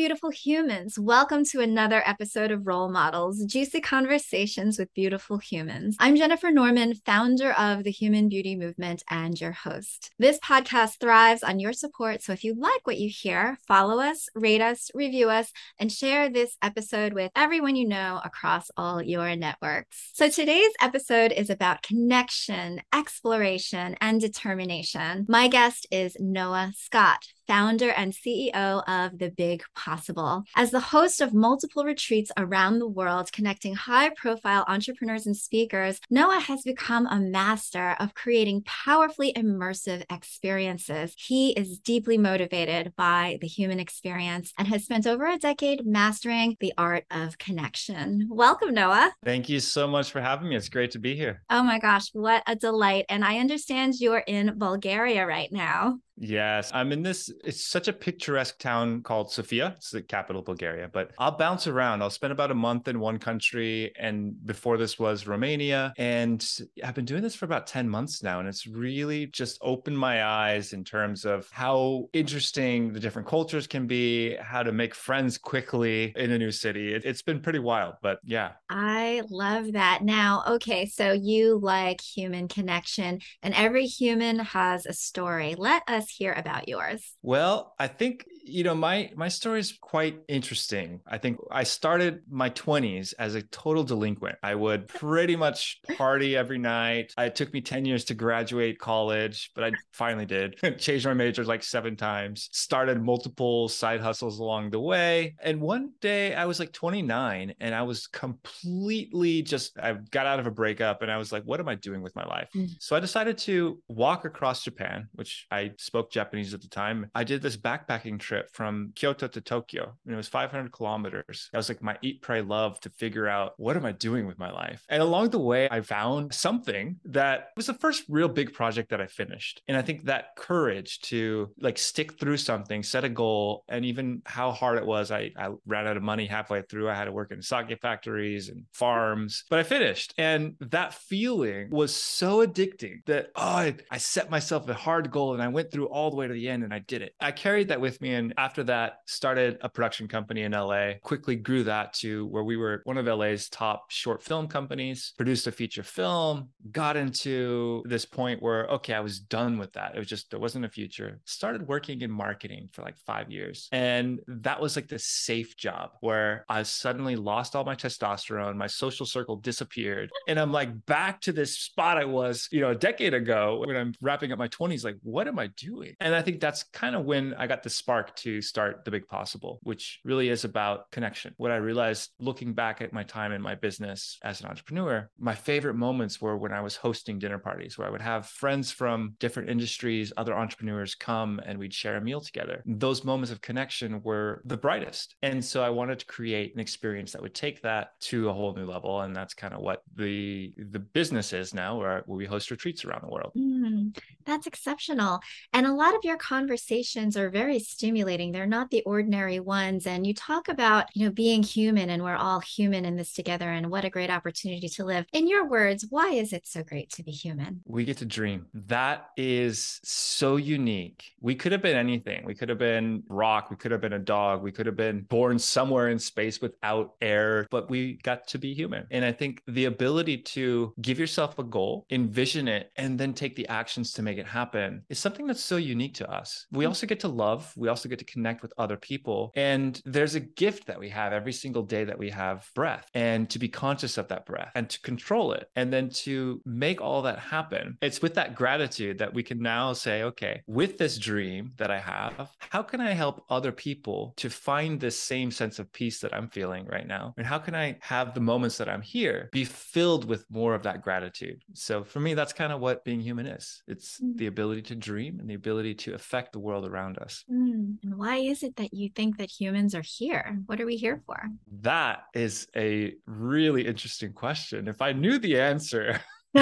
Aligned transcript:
beautiful 0.00 0.30
humans. 0.30 0.98
Welcome 0.98 1.44
to 1.50 1.60
another 1.60 2.02
episode 2.06 2.50
of 2.50 2.66
Role 2.66 2.88
Models 2.88 3.44
Juicy 3.44 3.82
Conversations 3.82 4.78
with 4.78 4.88
Beautiful 4.94 5.36
Humans. 5.36 5.98
I'm 6.00 6.16
Jennifer 6.16 6.50
Norman, 6.50 6.94
founder 6.94 7.52
of 7.52 7.84
the 7.84 7.90
Human 7.90 8.30
Beauty 8.30 8.56
Movement 8.56 9.02
and 9.10 9.38
your 9.38 9.52
host. 9.52 10.10
This 10.18 10.38
podcast 10.38 11.00
thrives 11.00 11.42
on 11.42 11.60
your 11.60 11.74
support. 11.74 12.22
So 12.22 12.32
if 12.32 12.44
you 12.44 12.54
like 12.54 12.86
what 12.86 12.96
you 12.96 13.10
hear, 13.14 13.58
follow 13.68 14.00
us, 14.00 14.26
rate 14.34 14.62
us, 14.62 14.90
review 14.94 15.28
us, 15.28 15.52
and 15.78 15.92
share 15.92 16.30
this 16.30 16.56
episode 16.62 17.12
with 17.12 17.30
everyone 17.36 17.76
you 17.76 17.86
know 17.86 18.22
across 18.24 18.70
all 18.78 19.02
your 19.02 19.36
networks. 19.36 20.12
So 20.14 20.30
today's 20.30 20.72
episode 20.80 21.30
is 21.30 21.50
about 21.50 21.82
connection, 21.82 22.80
exploration, 22.94 23.96
and 24.00 24.18
determination. 24.18 25.26
My 25.28 25.48
guest 25.48 25.86
is 25.90 26.16
Noah 26.18 26.72
Scott 26.74 27.26
founder 27.50 27.90
and 27.90 28.12
CEO 28.12 28.80
of 28.86 29.18
The 29.18 29.28
Big 29.28 29.64
Possible. 29.74 30.44
As 30.54 30.70
the 30.70 30.78
host 30.78 31.20
of 31.20 31.34
multiple 31.34 31.82
retreats 31.82 32.30
around 32.36 32.78
the 32.78 32.86
world 32.86 33.32
connecting 33.32 33.74
high 33.74 34.10
profile 34.10 34.64
entrepreneurs 34.68 35.26
and 35.26 35.36
speakers, 35.36 35.98
Noah 36.08 36.38
has 36.38 36.62
become 36.62 37.08
a 37.08 37.18
master 37.18 37.96
of 37.98 38.14
creating 38.14 38.62
powerfully 38.62 39.32
immersive 39.32 40.04
experiences. 40.12 41.12
He 41.18 41.50
is 41.50 41.80
deeply 41.80 42.16
motivated 42.16 42.94
by 42.94 43.38
the 43.40 43.48
human 43.48 43.80
experience 43.80 44.52
and 44.56 44.68
has 44.68 44.84
spent 44.84 45.08
over 45.08 45.26
a 45.26 45.36
decade 45.36 45.84
mastering 45.84 46.56
the 46.60 46.72
art 46.78 47.04
of 47.10 47.36
connection. 47.38 48.28
Welcome, 48.30 48.74
Noah. 48.74 49.12
Thank 49.24 49.48
you 49.48 49.58
so 49.58 49.88
much 49.88 50.12
for 50.12 50.20
having 50.20 50.50
me. 50.50 50.54
It's 50.54 50.68
great 50.68 50.92
to 50.92 51.00
be 51.00 51.16
here. 51.16 51.42
Oh 51.50 51.64
my 51.64 51.80
gosh, 51.80 52.10
what 52.12 52.44
a 52.46 52.54
delight. 52.54 53.06
And 53.08 53.24
I 53.24 53.38
understand 53.38 53.94
you're 53.98 54.18
in 54.18 54.56
Bulgaria 54.56 55.26
right 55.26 55.50
now. 55.50 55.98
Yes, 56.22 56.70
I'm 56.74 56.92
in 56.92 57.02
this. 57.02 57.32
It's 57.42 57.64
such 57.66 57.88
a 57.88 57.94
picturesque 57.94 58.58
town 58.58 59.02
called 59.02 59.32
Sofia. 59.32 59.72
It's 59.78 59.90
the 59.90 60.02
capital 60.02 60.40
of 60.40 60.46
Bulgaria, 60.46 60.90
but 60.92 61.12
I'll 61.18 61.36
bounce 61.36 61.66
around. 61.66 62.02
I'll 62.02 62.10
spend 62.10 62.32
about 62.32 62.50
a 62.50 62.54
month 62.54 62.88
in 62.88 63.00
one 63.00 63.18
country. 63.18 63.90
And 63.98 64.34
before 64.44 64.76
this 64.76 64.98
was 64.98 65.26
Romania. 65.26 65.94
And 65.96 66.46
I've 66.84 66.94
been 66.94 67.06
doing 67.06 67.22
this 67.22 67.34
for 67.34 67.46
about 67.46 67.66
10 67.66 67.88
months 67.88 68.22
now. 68.22 68.38
And 68.38 68.48
it's 68.48 68.66
really 68.66 69.26
just 69.28 69.58
opened 69.62 69.98
my 69.98 70.22
eyes 70.24 70.74
in 70.74 70.84
terms 70.84 71.24
of 71.24 71.48
how 71.52 72.10
interesting 72.12 72.92
the 72.92 73.00
different 73.00 73.26
cultures 73.26 73.66
can 73.66 73.86
be, 73.86 74.36
how 74.36 74.62
to 74.62 74.72
make 74.72 74.94
friends 74.94 75.38
quickly 75.38 76.12
in 76.16 76.30
a 76.32 76.38
new 76.38 76.52
city. 76.52 76.92
It, 76.92 77.04
has 77.04 77.22
been 77.22 77.40
pretty 77.40 77.58
wild, 77.58 77.94
but 78.02 78.20
yeah. 78.24 78.52
I 78.68 79.22
love 79.30 79.72
that. 79.72 80.02
Now, 80.02 80.44
okay, 80.46 80.84
so 80.84 81.12
you 81.12 81.58
like 81.58 82.00
human 82.00 82.46
connection, 82.46 83.20
and 83.42 83.54
every 83.54 83.86
human 83.86 84.38
has 84.38 84.86
a 84.86 84.92
story. 84.92 85.54
Let 85.56 85.82
us 85.88 86.09
hear 86.10 86.32
about 86.32 86.68
yours? 86.68 87.14
Well, 87.22 87.74
I 87.78 87.86
think 87.86 88.26
you 88.44 88.64
know 88.64 88.74
my 88.74 89.10
my 89.16 89.28
story 89.28 89.60
is 89.60 89.76
quite 89.80 90.18
interesting. 90.28 91.00
I 91.06 91.18
think 91.18 91.38
i 91.50 91.62
started 91.62 92.22
my 92.30 92.50
20s 92.50 93.14
as 93.18 93.34
a 93.34 93.42
total 93.42 93.84
delinquent. 93.84 94.38
I 94.42 94.54
would 94.54 94.88
pretty 95.02 95.36
much 95.36 95.80
party 95.96 96.36
every 96.36 96.58
night. 96.58 97.12
It 97.18 97.34
took 97.34 97.52
me 97.52 97.60
10 97.60 97.84
years 97.84 98.04
to 98.06 98.14
graduate 98.14 98.78
college 98.78 99.50
but 99.54 99.64
i 99.64 99.72
finally 99.92 100.26
did. 100.26 100.56
Changed 100.78 101.06
my 101.06 101.14
majors 101.14 101.48
like 101.48 101.62
seven 101.62 101.96
times 101.96 102.48
started 102.52 103.02
multiple 103.02 103.68
side 103.68 104.00
hustles 104.00 104.38
along 104.38 104.70
the 104.70 104.80
way. 104.80 105.34
And 105.42 105.60
one 105.60 105.92
day 106.00 106.34
i 106.34 106.46
was 106.46 106.58
like 106.58 106.72
29 106.72 107.54
and 107.60 107.74
i 107.74 107.82
was 107.82 108.06
completely 108.06 109.42
just 109.42 109.78
i 109.78 109.92
got 110.10 110.26
out 110.26 110.40
of 110.40 110.46
a 110.46 110.50
breakup 110.50 111.02
and 111.02 111.10
i 111.10 111.16
was 111.16 111.32
like 111.32 111.42
what 111.44 111.60
am 111.60 111.68
i 111.68 111.74
doing 111.74 112.02
with 112.02 112.14
my 112.16 112.24
life? 112.24 112.48
Mm. 112.54 112.70
so 112.78 112.96
i 112.96 113.00
decided 113.00 113.38
to 113.38 113.80
walk 113.88 114.24
across 114.24 114.64
japan 114.64 115.08
which 115.14 115.46
i 115.50 115.72
spoke 115.78 116.10
japanese 116.10 116.54
at 116.54 116.60
the 116.62 116.68
time. 116.68 117.10
I 117.14 117.24
did 117.24 117.42
this 117.42 117.56
backpacking 117.56 118.18
trip 118.18 118.29
trip 118.30 118.48
from 118.52 118.92
Kyoto 118.94 119.26
to 119.26 119.40
Tokyo. 119.40 119.92
And 120.04 120.14
it 120.14 120.16
was 120.16 120.28
500 120.28 120.70
kilometers. 120.70 121.48
That 121.52 121.58
was 121.58 121.68
like 121.68 121.82
my 121.82 121.98
eat, 122.00 122.22
pray, 122.22 122.42
love 122.42 122.78
to 122.80 122.90
figure 122.90 123.26
out 123.26 123.54
what 123.56 123.76
am 123.76 123.84
I 123.84 123.90
doing 123.90 124.24
with 124.28 124.38
my 124.38 124.52
life? 124.52 124.84
And 124.88 125.02
along 125.02 125.30
the 125.30 125.40
way, 125.40 125.68
I 125.68 125.80
found 125.80 126.32
something 126.32 127.00
that 127.06 127.48
was 127.56 127.66
the 127.66 127.74
first 127.74 128.04
real 128.08 128.28
big 128.28 128.52
project 128.52 128.90
that 128.90 129.00
I 129.00 129.08
finished. 129.08 129.62
And 129.66 129.76
I 129.76 129.82
think 129.82 130.04
that 130.04 130.36
courage 130.36 131.00
to 131.10 131.50
like 131.58 131.76
stick 131.76 132.20
through 132.20 132.36
something, 132.36 132.84
set 132.84 133.02
a 133.02 133.08
goal, 133.08 133.64
and 133.68 133.84
even 133.84 134.22
how 134.26 134.52
hard 134.52 134.78
it 134.78 134.86
was, 134.86 135.10
I, 135.10 135.32
I 135.36 135.48
ran 135.66 135.88
out 135.88 135.96
of 135.96 136.04
money 136.04 136.26
halfway 136.26 136.62
through. 136.62 136.88
I 136.88 136.94
had 136.94 137.06
to 137.06 137.12
work 137.12 137.32
in 137.32 137.42
sake 137.42 137.76
factories 137.82 138.48
and 138.48 138.64
farms, 138.72 139.42
but 139.50 139.58
I 139.58 139.64
finished. 139.64 140.14
And 140.18 140.54
that 140.60 140.94
feeling 140.94 141.70
was 141.70 141.92
so 141.92 142.46
addicting 142.46 143.04
that, 143.06 143.30
oh, 143.34 143.42
I, 143.42 143.74
I 143.90 143.98
set 143.98 144.30
myself 144.30 144.68
a 144.68 144.74
hard 144.74 145.10
goal 145.10 145.34
and 145.34 145.42
I 145.42 145.48
went 145.48 145.72
through 145.72 145.88
all 145.88 146.10
the 146.10 146.16
way 146.16 146.28
to 146.28 146.32
the 146.32 146.48
end 146.48 146.62
and 146.62 146.72
I 146.72 146.78
did 146.78 147.02
it. 147.02 147.12
I 147.20 147.32
carried 147.32 147.68
that 147.68 147.80
with 147.80 148.00
me 148.00 148.19
and 148.20 148.34
after 148.36 148.62
that, 148.64 148.98
started 149.06 149.56
a 149.62 149.68
production 149.68 150.06
company 150.06 150.42
in 150.42 150.52
LA, 150.52 150.92
quickly 151.02 151.36
grew 151.36 151.64
that 151.64 151.94
to 151.94 152.26
where 152.26 152.44
we 152.44 152.56
were 152.56 152.82
one 152.84 152.98
of 152.98 153.06
LA's 153.06 153.48
top 153.48 153.90
short 153.90 154.22
film 154.22 154.46
companies, 154.46 155.14
produced 155.16 155.46
a 155.46 155.52
feature 155.52 155.82
film, 155.82 156.50
got 156.70 156.96
into 156.96 157.82
this 157.86 158.04
point 158.04 158.42
where, 158.42 158.66
okay, 158.66 158.92
I 158.92 159.00
was 159.00 159.18
done 159.18 159.58
with 159.58 159.72
that. 159.72 159.94
It 159.94 159.98
was 159.98 160.08
just, 160.08 160.30
there 160.30 160.38
wasn't 160.38 160.66
a 160.66 160.68
future. 160.68 161.18
Started 161.24 161.66
working 161.66 162.02
in 162.02 162.10
marketing 162.10 162.68
for 162.72 162.82
like 162.82 162.98
five 162.98 163.30
years. 163.30 163.68
And 163.72 164.20
that 164.26 164.60
was 164.60 164.76
like 164.76 164.88
the 164.88 164.98
safe 164.98 165.56
job 165.56 165.92
where 166.00 166.44
I 166.48 166.62
suddenly 166.62 167.16
lost 167.16 167.56
all 167.56 167.64
my 167.64 167.74
testosterone, 167.74 168.56
my 168.56 168.66
social 168.66 169.06
circle 169.06 169.36
disappeared. 169.36 170.10
And 170.28 170.38
I'm 170.38 170.52
like 170.52 170.84
back 170.84 171.22
to 171.22 171.32
this 171.32 171.58
spot 171.58 171.96
I 171.96 172.04
was, 172.04 172.48
you 172.52 172.60
know, 172.60 172.70
a 172.70 172.74
decade 172.74 173.14
ago 173.14 173.64
when 173.64 173.76
I'm 173.76 173.94
wrapping 174.02 174.30
up 174.30 174.38
my 174.38 174.48
20s, 174.48 174.84
like, 174.84 174.98
what 175.02 175.26
am 175.26 175.38
I 175.38 175.46
doing? 175.56 175.94
And 176.00 176.14
I 176.14 176.20
think 176.20 176.40
that's 176.40 176.64
kind 176.64 176.94
of 176.94 177.06
when 177.06 177.32
I 177.34 177.46
got 177.46 177.62
the 177.62 177.70
spark 177.70 178.09
to 178.16 178.40
start 178.40 178.84
the 178.84 178.90
big 178.90 179.06
possible, 179.06 179.60
which 179.62 180.00
really 180.04 180.28
is 180.28 180.44
about 180.44 180.90
connection. 180.90 181.34
What 181.36 181.50
I 181.50 181.56
realized 181.56 182.10
looking 182.18 182.54
back 182.54 182.80
at 182.80 182.92
my 182.92 183.02
time 183.02 183.32
in 183.32 183.42
my 183.42 183.54
business 183.54 184.18
as 184.22 184.40
an 184.40 184.46
entrepreneur, 184.46 185.08
my 185.18 185.34
favorite 185.34 185.74
moments 185.74 186.20
were 186.20 186.36
when 186.36 186.52
I 186.52 186.60
was 186.60 186.76
hosting 186.76 187.18
dinner 187.18 187.38
parties 187.38 187.76
where 187.76 187.86
I 187.86 187.90
would 187.90 188.00
have 188.00 188.26
friends 188.26 188.72
from 188.72 189.14
different 189.18 189.50
industries, 189.50 190.12
other 190.16 190.36
entrepreneurs 190.36 190.94
come 190.94 191.40
and 191.44 191.58
we'd 191.58 191.74
share 191.74 191.96
a 191.96 192.00
meal 192.00 192.20
together. 192.20 192.62
Those 192.66 193.04
moments 193.04 193.30
of 193.30 193.40
connection 193.40 194.02
were 194.02 194.42
the 194.44 194.56
brightest. 194.56 195.16
And 195.22 195.44
so 195.44 195.62
I 195.62 195.70
wanted 195.70 195.98
to 196.00 196.06
create 196.06 196.54
an 196.54 196.60
experience 196.60 197.12
that 197.12 197.22
would 197.22 197.34
take 197.34 197.62
that 197.62 197.90
to 198.00 198.28
a 198.28 198.32
whole 198.32 198.54
new 198.54 198.66
level. 198.66 199.02
And 199.02 199.14
that's 199.14 199.34
kind 199.34 199.54
of 199.54 199.60
what 199.60 199.82
the 199.94 200.52
the 200.56 200.78
business 200.78 201.32
is 201.32 201.54
now 201.54 201.78
where, 201.78 202.02
where 202.06 202.16
we 202.16 202.26
host 202.26 202.50
retreats 202.50 202.84
around 202.84 203.02
the 203.02 203.12
world. 203.12 203.32
Mm, 203.36 203.96
that's 204.24 204.46
exceptional. 204.46 205.20
And 205.52 205.66
a 205.66 205.72
lot 205.72 205.94
of 205.94 206.00
your 206.04 206.16
conversations 206.16 207.16
are 207.16 207.30
very 207.30 207.58
stimulating 207.58 207.99
stimulating. 208.00 208.32
They're 208.32 208.46
not 208.46 208.70
the 208.70 208.82
ordinary 208.86 209.40
ones. 209.40 209.86
And 209.86 210.06
you 210.06 210.14
talk 210.14 210.48
about, 210.48 210.86
you 210.94 211.04
know, 211.04 211.12
being 211.12 211.42
human 211.42 211.90
and 211.90 212.02
we're 212.02 212.16
all 212.16 212.40
human 212.40 212.86
in 212.86 212.96
this 212.96 213.12
together 213.12 213.50
and 213.50 213.70
what 213.70 213.84
a 213.84 213.90
great 213.90 214.08
opportunity 214.08 214.70
to 214.70 214.84
live. 214.86 215.04
In 215.12 215.28
your 215.28 215.46
words, 215.46 215.86
why 215.90 216.12
is 216.12 216.32
it 216.32 216.46
so 216.46 216.62
great 216.62 216.88
to 216.92 217.02
be 217.02 217.10
human? 217.10 217.60
We 217.66 217.84
get 217.84 217.98
to 217.98 218.06
dream. 218.06 218.46
That 218.54 219.10
is 219.18 219.80
so 219.84 220.36
unique. 220.36 221.12
We 221.20 221.34
could 221.34 221.52
have 221.52 221.60
been 221.60 221.76
anything. 221.76 222.24
We 222.24 222.34
could 222.34 222.48
have 222.48 222.56
been 222.56 223.02
rock. 223.08 223.50
We 223.50 223.56
could 223.56 223.70
have 223.70 223.82
been 223.82 223.92
a 223.92 223.98
dog. 223.98 224.42
We 224.42 224.50
could 224.50 224.64
have 224.64 224.76
been 224.76 225.02
born 225.02 225.38
somewhere 225.38 225.90
in 225.90 225.98
space 225.98 226.40
without 226.40 226.94
air, 227.02 227.46
but 227.50 227.68
we 227.68 227.98
got 228.02 228.26
to 228.28 228.38
be 228.38 228.54
human. 228.54 228.86
And 228.90 229.04
I 229.04 229.12
think 229.12 229.42
the 229.46 229.66
ability 229.66 230.18
to 230.36 230.72
give 230.80 230.98
yourself 230.98 231.38
a 231.38 231.44
goal, 231.44 231.84
envision 231.90 232.48
it, 232.48 232.72
and 232.76 232.98
then 232.98 233.12
take 233.12 233.36
the 233.36 233.46
actions 233.48 233.92
to 233.92 234.02
make 234.02 234.16
it 234.16 234.26
happen 234.26 234.84
is 234.88 234.98
something 234.98 235.26
that's 235.26 235.44
so 235.44 235.58
unique 235.58 235.94
to 235.96 236.10
us. 236.10 236.46
We 236.50 236.64
mm. 236.64 236.68
also 236.68 236.86
get 236.86 237.00
to 237.00 237.08
love. 237.08 237.52
We 237.58 237.68
also 237.68 237.89
get 237.90 237.98
to 237.98 238.04
connect 238.04 238.42
with 238.42 238.52
other 238.58 238.76
people. 238.76 239.32
And 239.36 239.80
there's 239.84 240.14
a 240.14 240.20
gift 240.20 240.66
that 240.66 240.80
we 240.80 240.88
have 240.90 241.12
every 241.12 241.32
single 241.32 241.62
day 241.62 241.84
that 241.84 241.98
we 241.98 242.10
have 242.10 242.48
breath 242.54 242.88
and 242.94 243.28
to 243.30 243.38
be 243.38 243.48
conscious 243.48 243.98
of 243.98 244.08
that 244.08 244.26
breath 244.26 244.52
and 244.54 244.68
to 244.70 244.80
control 244.80 245.32
it 245.32 245.48
and 245.56 245.72
then 245.72 245.90
to 245.90 246.40
make 246.44 246.80
all 246.80 247.02
that 247.02 247.18
happen. 247.18 247.76
It's 247.82 248.02
with 248.02 248.14
that 248.14 248.34
gratitude 248.34 248.98
that 248.98 249.12
we 249.12 249.22
can 249.22 249.40
now 249.40 249.72
say, 249.72 250.02
okay, 250.04 250.42
with 250.46 250.78
this 250.78 250.98
dream 250.98 251.52
that 251.58 251.70
I 251.70 251.78
have, 251.78 252.30
how 252.38 252.62
can 252.62 252.80
I 252.80 252.92
help 252.92 253.24
other 253.28 253.52
people 253.52 254.14
to 254.16 254.30
find 254.30 254.80
this 254.80 254.98
same 254.98 255.30
sense 255.30 255.58
of 255.58 255.72
peace 255.72 256.00
that 256.00 256.14
I'm 256.14 256.28
feeling 256.28 256.66
right 256.66 256.86
now? 256.86 257.14
And 257.16 257.26
how 257.26 257.38
can 257.38 257.54
I 257.54 257.78
have 257.80 258.14
the 258.14 258.20
moments 258.20 258.58
that 258.58 258.68
I'm 258.68 258.82
here 258.82 259.28
be 259.32 259.44
filled 259.44 260.04
with 260.04 260.24
more 260.30 260.54
of 260.54 260.62
that 260.62 260.82
gratitude? 260.82 261.42
So 261.54 261.84
for 261.84 262.00
me, 262.00 262.14
that's 262.14 262.32
kind 262.32 262.52
of 262.52 262.60
what 262.60 262.84
being 262.84 263.00
human 263.00 263.26
is 263.26 263.62
it's 263.66 264.00
mm. 264.00 264.16
the 264.16 264.26
ability 264.26 264.62
to 264.62 264.74
dream 264.74 265.20
and 265.20 265.28
the 265.28 265.34
ability 265.34 265.74
to 265.74 265.94
affect 265.94 266.32
the 266.32 266.38
world 266.38 266.66
around 266.66 266.98
us. 266.98 267.24
Mm. 267.30 267.76
And 267.82 267.96
why 267.96 268.16
is 268.16 268.42
it 268.42 268.56
that 268.56 268.74
you 268.74 268.90
think 268.94 269.18
that 269.18 269.30
humans 269.30 269.74
are 269.74 269.82
here? 269.82 270.38
What 270.46 270.60
are 270.60 270.66
we 270.66 270.76
here 270.76 271.02
for? 271.06 271.28
That 271.62 272.04
is 272.14 272.46
a 272.56 272.94
really 273.06 273.66
interesting 273.66 274.12
question. 274.12 274.68
If 274.68 274.82
I 274.82 274.92
knew 274.92 275.18
the 275.18 275.40
answer, 275.40 276.00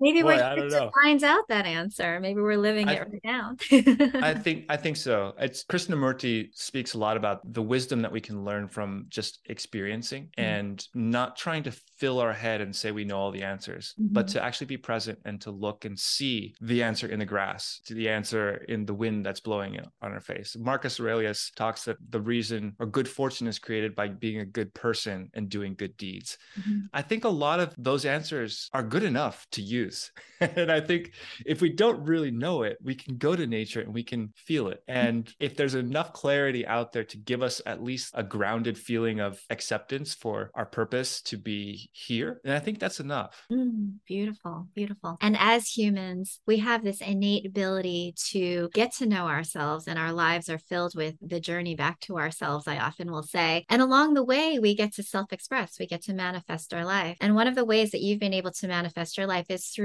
Maybe 0.00 0.22
Boy, 0.22 0.36
we're 0.36 0.68
to 0.70 0.90
find 1.02 1.22
out 1.22 1.46
that 1.48 1.66
answer. 1.66 2.18
Maybe 2.20 2.40
we're 2.40 2.56
living 2.56 2.88
I, 2.88 2.94
it 2.94 3.08
right 3.12 3.20
now. 3.22 3.56
I 4.22 4.34
think 4.34 4.64
I 4.68 4.76
think 4.76 4.96
so. 4.96 5.34
It's 5.38 5.64
Krishnamurti 5.64 6.48
speaks 6.54 6.94
a 6.94 6.98
lot 6.98 7.16
about 7.16 7.40
the 7.52 7.62
wisdom 7.62 8.00
that 8.02 8.10
we 8.10 8.20
can 8.20 8.44
learn 8.44 8.68
from 8.68 9.06
just 9.08 9.40
experiencing 9.46 10.24
mm-hmm. 10.24 10.42
and 10.42 10.88
not 10.94 11.36
trying 11.36 11.62
to 11.64 11.72
fill 11.98 12.18
our 12.18 12.32
head 12.32 12.62
and 12.62 12.74
say 12.74 12.90
we 12.92 13.04
know 13.04 13.18
all 13.18 13.30
the 13.30 13.42
answers, 13.42 13.94
mm-hmm. 14.00 14.14
but 14.14 14.28
to 14.28 14.42
actually 14.42 14.66
be 14.66 14.78
present 14.78 15.18
and 15.26 15.40
to 15.42 15.50
look 15.50 15.84
and 15.84 15.98
see 15.98 16.54
the 16.62 16.82
answer 16.82 17.06
in 17.06 17.18
the 17.18 17.26
grass, 17.26 17.80
to 17.84 17.92
the 17.92 18.08
answer 18.08 18.64
in 18.68 18.86
the 18.86 18.94
wind 18.94 19.24
that's 19.26 19.40
blowing 19.40 19.78
on 20.00 20.12
our 20.12 20.20
face. 20.20 20.56
Marcus 20.58 20.98
Aurelius 20.98 21.52
talks 21.56 21.84
that 21.84 21.98
the 22.08 22.20
reason 22.20 22.74
or 22.78 22.86
good 22.86 23.08
fortune 23.08 23.46
is 23.46 23.58
created 23.58 23.94
by 23.94 24.08
being 24.08 24.40
a 24.40 24.46
good 24.46 24.72
person 24.72 25.30
and 25.34 25.50
doing 25.50 25.74
good 25.74 25.96
deeds. 25.98 26.38
Mm-hmm. 26.58 26.86
I 26.94 27.02
think 27.02 27.24
a 27.24 27.28
lot 27.28 27.60
of 27.60 27.74
those 27.76 28.06
answers 28.06 28.70
are 28.72 28.82
good 28.82 29.02
enough 29.02 29.46
to 29.52 29.62
use. 29.62 29.89
and 30.40 30.70
I 30.70 30.80
think 30.80 31.12
if 31.44 31.60
we 31.60 31.70
don't 31.70 32.04
really 32.04 32.30
know 32.30 32.62
it, 32.62 32.78
we 32.82 32.94
can 32.94 33.16
go 33.16 33.36
to 33.36 33.46
nature 33.46 33.80
and 33.80 33.92
we 33.92 34.02
can 34.02 34.32
feel 34.36 34.68
it. 34.68 34.82
Mm-hmm. 34.88 35.06
And 35.06 35.34
if 35.38 35.56
there's 35.56 35.74
enough 35.74 36.12
clarity 36.12 36.66
out 36.66 36.92
there 36.92 37.04
to 37.04 37.16
give 37.16 37.42
us 37.42 37.60
at 37.66 37.82
least 37.82 38.12
a 38.14 38.22
grounded 38.22 38.78
feeling 38.78 39.20
of 39.20 39.40
acceptance 39.50 40.14
for 40.14 40.50
our 40.54 40.66
purpose 40.66 41.20
to 41.22 41.36
be 41.36 41.90
here. 41.92 42.40
And 42.44 42.54
I 42.54 42.58
think 42.58 42.78
that's 42.78 43.00
enough. 43.00 43.44
Mm, 43.50 43.96
beautiful, 44.06 44.68
beautiful. 44.74 45.16
And 45.20 45.36
as 45.38 45.68
humans, 45.68 46.40
we 46.46 46.58
have 46.58 46.84
this 46.84 47.00
innate 47.00 47.46
ability 47.46 48.14
to 48.30 48.70
get 48.72 48.92
to 48.96 49.06
know 49.06 49.26
ourselves, 49.26 49.86
and 49.86 49.98
our 49.98 50.12
lives 50.12 50.48
are 50.48 50.58
filled 50.58 50.94
with 50.94 51.16
the 51.20 51.40
journey 51.40 51.74
back 51.74 52.00
to 52.00 52.18
ourselves, 52.18 52.68
I 52.68 52.78
often 52.78 53.10
will 53.10 53.22
say. 53.22 53.64
And 53.68 53.82
along 53.82 54.14
the 54.14 54.24
way, 54.24 54.58
we 54.58 54.74
get 54.74 54.94
to 54.94 55.02
self 55.02 55.32
express, 55.32 55.78
we 55.78 55.86
get 55.86 56.02
to 56.02 56.14
manifest 56.14 56.72
our 56.74 56.84
life. 56.84 57.16
And 57.20 57.34
one 57.34 57.48
of 57.48 57.54
the 57.54 57.64
ways 57.64 57.90
that 57.90 58.00
you've 58.00 58.20
been 58.20 58.34
able 58.34 58.52
to 58.52 58.68
manifest 58.68 59.16
your 59.16 59.26
life 59.26 59.46
is 59.48 59.66
through 59.66 59.79